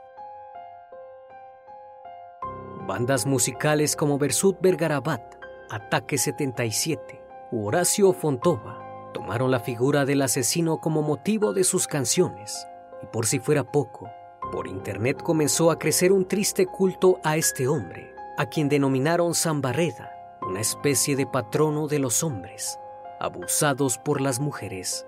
Bandas 2.87 3.25
musicales 3.25 3.97
como 3.97 4.17
Bersut 4.17 4.61
Bergarabat, 4.61 5.35
Ataque 5.69 6.17
77 6.17 7.21
u 7.51 7.67
Horacio 7.67 8.13
Fontova 8.13 9.11
tomaron 9.13 9.51
la 9.51 9.59
figura 9.59 10.05
del 10.05 10.21
asesino 10.21 10.77
como 10.77 11.01
motivo 11.01 11.51
de 11.51 11.65
sus 11.65 11.85
canciones. 11.85 12.65
Y 13.03 13.07
por 13.07 13.25
si 13.25 13.39
fuera 13.39 13.69
poco, 13.69 14.09
por 14.53 14.69
internet 14.69 15.21
comenzó 15.21 15.69
a 15.69 15.77
crecer 15.77 16.13
un 16.13 16.29
triste 16.29 16.65
culto 16.65 17.19
a 17.25 17.35
este 17.35 17.67
hombre, 17.67 18.15
a 18.37 18.45
quien 18.45 18.69
denominaron 18.69 19.33
San 19.33 19.59
Barreda, 19.59 20.37
una 20.41 20.61
especie 20.61 21.17
de 21.17 21.27
patrono 21.27 21.89
de 21.89 21.99
los 21.99 22.23
hombres, 22.23 22.79
abusados 23.19 23.97
por 23.97 24.21
las 24.21 24.39
mujeres. 24.39 25.05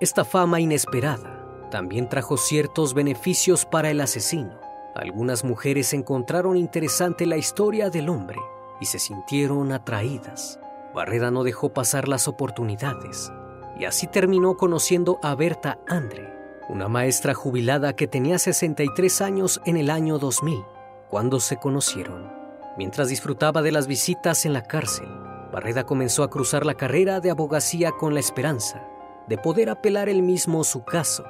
Esta 0.00 0.26
fama 0.26 0.60
inesperada 0.60 1.68
también 1.70 2.10
trajo 2.10 2.36
ciertos 2.36 2.92
beneficios 2.92 3.64
para 3.64 3.90
el 3.90 4.02
asesino. 4.02 4.61
Algunas 4.94 5.44
mujeres 5.44 5.92
encontraron 5.94 6.56
interesante 6.56 7.26
la 7.26 7.36
historia 7.36 7.90
del 7.90 8.08
hombre 8.08 8.38
y 8.80 8.86
se 8.86 8.98
sintieron 8.98 9.72
atraídas. 9.72 10.60
Barreda 10.94 11.30
no 11.30 11.44
dejó 11.44 11.72
pasar 11.72 12.08
las 12.08 12.28
oportunidades 12.28 13.32
y 13.78 13.86
así 13.86 14.06
terminó 14.06 14.56
conociendo 14.56 15.18
a 15.22 15.34
Berta 15.34 15.78
Andre, 15.88 16.32
una 16.68 16.88
maestra 16.88 17.32
jubilada 17.32 17.94
que 17.96 18.06
tenía 18.06 18.38
63 18.38 19.22
años 19.22 19.62
en 19.64 19.78
el 19.78 19.88
año 19.88 20.18
2000, 20.18 20.62
cuando 21.08 21.40
se 21.40 21.56
conocieron. 21.56 22.30
Mientras 22.76 23.08
disfrutaba 23.08 23.62
de 23.62 23.72
las 23.72 23.86
visitas 23.86 24.44
en 24.44 24.52
la 24.52 24.62
cárcel, 24.62 25.08
Barreda 25.52 25.84
comenzó 25.84 26.22
a 26.22 26.30
cruzar 26.30 26.66
la 26.66 26.74
carrera 26.74 27.20
de 27.20 27.30
abogacía 27.30 27.92
con 27.92 28.14
la 28.14 28.20
esperanza 28.20 28.86
de 29.28 29.38
poder 29.38 29.70
apelar 29.70 30.08
él 30.08 30.22
mismo 30.22 30.64
su 30.64 30.84
caso 30.84 31.24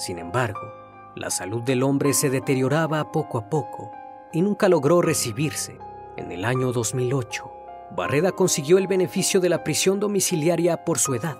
sin 0.00 0.18
embargo, 0.18 0.72
la 1.16 1.30
salud 1.30 1.62
del 1.62 1.82
hombre 1.82 2.14
se 2.14 2.30
deterioraba 2.30 3.10
poco 3.10 3.38
a 3.38 3.50
poco 3.50 3.90
y 4.32 4.42
nunca 4.42 4.68
logró 4.68 5.02
recibirse. 5.02 5.76
En 6.16 6.30
el 6.30 6.44
año 6.44 6.72
2008, 6.72 7.50
Barreda 7.96 8.32
consiguió 8.32 8.78
el 8.78 8.86
beneficio 8.86 9.40
de 9.40 9.48
la 9.48 9.64
prisión 9.64 9.98
domiciliaria 9.98 10.84
por 10.84 10.98
su 10.98 11.14
edad 11.14 11.36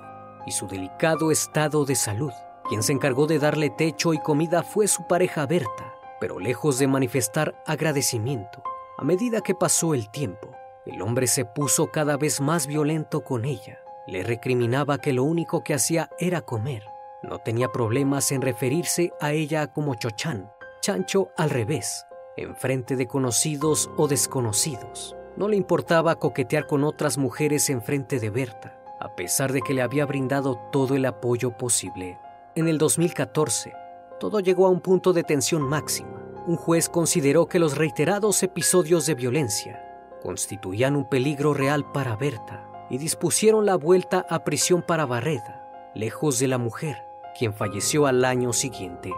y 0.47 0.53
su 0.53 0.67
delicado 0.67 1.31
estado 1.31 1.85
de 1.85 1.95
salud. 1.95 2.33
Quien 2.69 2.83
se 2.83 2.93
encargó 2.93 3.27
de 3.27 3.39
darle 3.39 3.71
techo 3.71 4.13
y 4.13 4.19
comida 4.19 4.63
fue 4.63 4.89
su 4.89 5.07
pareja 5.07 5.47
Berta, 5.47 5.95
pero 6.21 6.41
lejos 6.41 6.79
de 6.79 6.89
manifestar 6.89 7.55
agradecimiento, 7.67 8.63
a 8.99 9.05
medida 9.05 9.41
que 9.41 9.55
pasó 9.55 9.95
el 9.95 10.11
tiempo, 10.11 10.51
el 10.85 11.01
hombre 11.03 11.27
se 11.27 11.45
puso 11.45 11.93
cada 11.93 12.17
vez 12.17 12.41
más 12.41 12.67
violento 12.67 13.23
con 13.23 13.45
ella. 13.45 13.79
Le 14.09 14.25
recriminaba 14.25 14.99
que 14.99 15.13
lo 15.13 15.23
único 15.23 15.63
que 15.63 15.75
hacía 15.75 16.11
era 16.19 16.41
comer 16.41 16.90
no 17.23 17.39
tenía 17.39 17.71
problemas 17.71 18.33
en 18.33 18.41
referirse 18.41 19.13
a 19.21 19.33
ella 19.33 19.67
como 19.67 19.95
Chochán, 19.95 20.51
chancho 20.81 21.31
al 21.37 21.51
revés, 21.51 22.07
en 22.37 22.57
frente 22.57 22.97
de 22.97 23.07
conocidos 23.07 23.91
o 23.97 24.09
desconocidos. 24.09 25.17
No 25.37 25.49
le 25.49 25.57
importaba 25.57 26.17
coquetear 26.17 26.67
con 26.67 26.85
otras 26.85 27.19
mujeres 27.19 27.69
en 27.71 27.83
frente 27.83 28.19
de 28.19 28.31
Berta, 28.31 28.79
a 28.99 29.15
pesar 29.15 29.53
de 29.53 29.61
que 29.61 29.75
le 29.75 29.83
había 29.83 30.07
brindado 30.07 30.59
todo 30.73 30.97
el 30.97 31.05
apoyo 31.05 31.57
posible. 31.57 32.19
En 32.55 32.69
el 32.69 32.79
2014, 32.79 33.73
todo 34.19 34.41
llegó 34.41 34.67
a 34.67 34.71
un 34.71 34.81
punto 34.81 35.13
de 35.13 35.23
tensión 35.23 35.63
máxima. 35.63 36.23
Un 36.47 36.57
juez 36.57 36.89
consideró 36.89 37.47
que 37.47 37.59
los 37.59 37.77
reiterados 37.77 38.43
episodios 38.43 39.07
de 39.07 39.15
violencia 39.15 39.87
constituían 40.23 40.97
un 40.97 41.09
peligro 41.09 41.55
real 41.55 41.91
para 41.93 42.17
Berta 42.17 42.67
y 42.91 42.99
dispusieron 42.99 43.65
la 43.67 43.77
vuelta 43.77 44.27
a 44.29 44.43
prisión 44.43 44.83
para 44.83 45.07
Barreda, 45.07 45.63
lejos 45.95 46.39
de 46.39 46.49
la 46.49 46.59
mujer 46.59 47.10
quien 47.41 47.55
falleció 47.55 48.07
al 48.07 48.27
año 48.27 48.53
siguiente. 48.53 49.11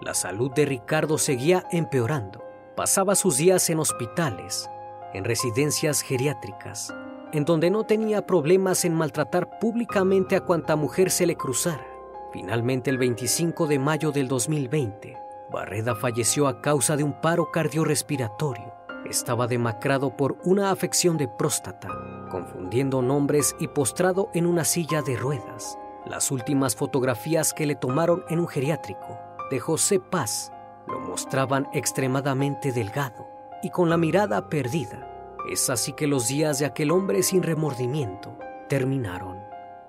La 0.00 0.14
salud 0.14 0.50
de 0.50 0.64
Ricardo 0.64 1.18
seguía 1.18 1.66
empeorando. 1.70 2.42
Pasaba 2.74 3.14
sus 3.14 3.36
días 3.36 3.68
en 3.68 3.78
hospitales, 3.78 4.70
en 5.12 5.22
residencias 5.24 6.00
geriátricas, 6.00 6.94
en 7.34 7.44
donde 7.44 7.68
no 7.68 7.84
tenía 7.84 8.24
problemas 8.24 8.86
en 8.86 8.94
maltratar 8.94 9.58
públicamente 9.58 10.34
a 10.34 10.40
cuanta 10.40 10.76
mujer 10.76 11.10
se 11.10 11.26
le 11.26 11.36
cruzara. 11.36 11.86
Finalmente, 12.32 12.88
el 12.88 12.96
25 12.96 13.66
de 13.66 13.78
mayo 13.78 14.12
del 14.12 14.28
2020, 14.28 15.18
Barreda 15.52 15.94
falleció 15.94 16.48
a 16.48 16.62
causa 16.62 16.96
de 16.96 17.04
un 17.04 17.20
paro 17.20 17.50
cardiorrespiratorio. 17.50 18.72
Estaba 19.04 19.46
demacrado 19.46 20.16
por 20.16 20.38
una 20.42 20.70
afección 20.70 21.18
de 21.18 21.28
próstata, 21.28 21.90
confundiendo 22.30 23.02
nombres 23.02 23.54
y 23.60 23.68
postrado 23.68 24.30
en 24.32 24.46
una 24.46 24.64
silla 24.64 25.02
de 25.02 25.18
ruedas. 25.18 25.76
Las 26.08 26.30
últimas 26.30 26.74
fotografías 26.74 27.52
que 27.52 27.66
le 27.66 27.74
tomaron 27.74 28.24
en 28.30 28.38
un 28.38 28.48
geriátrico 28.48 29.18
de 29.50 29.60
José 29.60 30.00
Paz 30.00 30.50
lo 30.86 31.00
mostraban 31.00 31.68
extremadamente 31.74 32.72
delgado 32.72 33.28
y 33.62 33.68
con 33.68 33.90
la 33.90 33.98
mirada 33.98 34.48
perdida. 34.48 35.36
Es 35.50 35.68
así 35.68 35.92
que 35.92 36.06
los 36.06 36.28
días 36.28 36.58
de 36.58 36.66
aquel 36.66 36.92
hombre 36.92 37.22
sin 37.22 37.42
remordimiento 37.42 38.34
terminaron. 38.70 39.38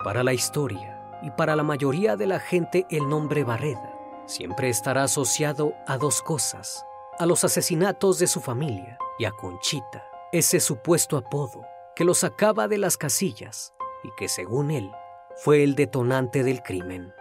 Para 0.04 0.24
la 0.24 0.34
historia 0.34 1.02
y 1.24 1.32
para 1.32 1.56
la 1.56 1.64
mayoría 1.64 2.18
de 2.18 2.28
la 2.28 2.40
gente 2.40 2.86
el 2.90 3.08
nombre 3.08 3.46
Barreda 3.46 3.96
siempre 4.26 4.70
estará 4.70 5.04
asociado 5.04 5.74
a 5.88 5.98
dos 5.98 6.22
cosas, 6.22 6.86
a 7.18 7.26
los 7.26 7.46
asesinatos 7.46 8.20
de 8.20 8.28
su 8.28 8.42
familia 8.42 8.98
y 9.18 9.26
a 9.26 9.32
Conchita, 9.32 10.06
ese 10.34 10.60
supuesto 10.60 11.16
apodo 11.16 11.66
que 11.96 12.04
lo 12.04 12.14
sacaba 12.14 12.68
de 12.68 12.78
las 12.78 12.98
casillas 12.98 13.74
y 14.04 14.10
que 14.18 14.28
según 14.28 14.72
él 14.72 14.92
fue 15.42 15.64
el 15.64 15.76
detonante 15.76 16.44
del 16.44 16.62
crimen. 16.62 17.14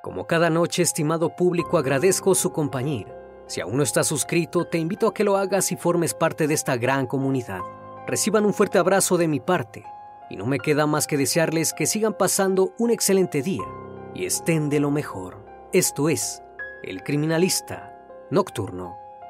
Como 0.00 0.28
cada 0.28 0.48
noche, 0.48 0.82
estimado 0.82 1.34
público, 1.34 1.76
agradezco 1.76 2.36
su 2.36 2.52
compañía. 2.52 3.06
Si 3.48 3.60
aún 3.60 3.78
no 3.78 3.82
estás 3.82 4.06
suscrito, 4.06 4.66
te 4.66 4.78
invito 4.78 5.08
a 5.08 5.14
que 5.14 5.24
lo 5.24 5.36
hagas 5.36 5.72
y 5.72 5.76
formes 5.76 6.14
parte 6.14 6.46
de 6.46 6.54
esta 6.54 6.76
gran 6.76 7.08
comunidad. 7.08 7.62
Reciban 8.06 8.46
un 8.46 8.54
fuerte 8.54 8.78
abrazo 8.78 9.16
de 9.16 9.26
mi 9.26 9.40
parte 9.40 9.84
y 10.30 10.36
no 10.36 10.46
me 10.46 10.60
queda 10.60 10.86
más 10.86 11.08
que 11.08 11.16
desearles 11.16 11.72
que 11.72 11.86
sigan 11.86 12.14
pasando 12.14 12.74
un 12.78 12.92
excelente 12.92 13.42
día 13.42 13.64
y 14.14 14.24
estén 14.24 14.68
de 14.70 14.78
lo 14.78 14.92
mejor. 14.92 15.44
Esto 15.72 16.08
es 16.08 16.44
El 16.84 17.02
Criminalista 17.02 17.92
Nocturno. 18.30 19.07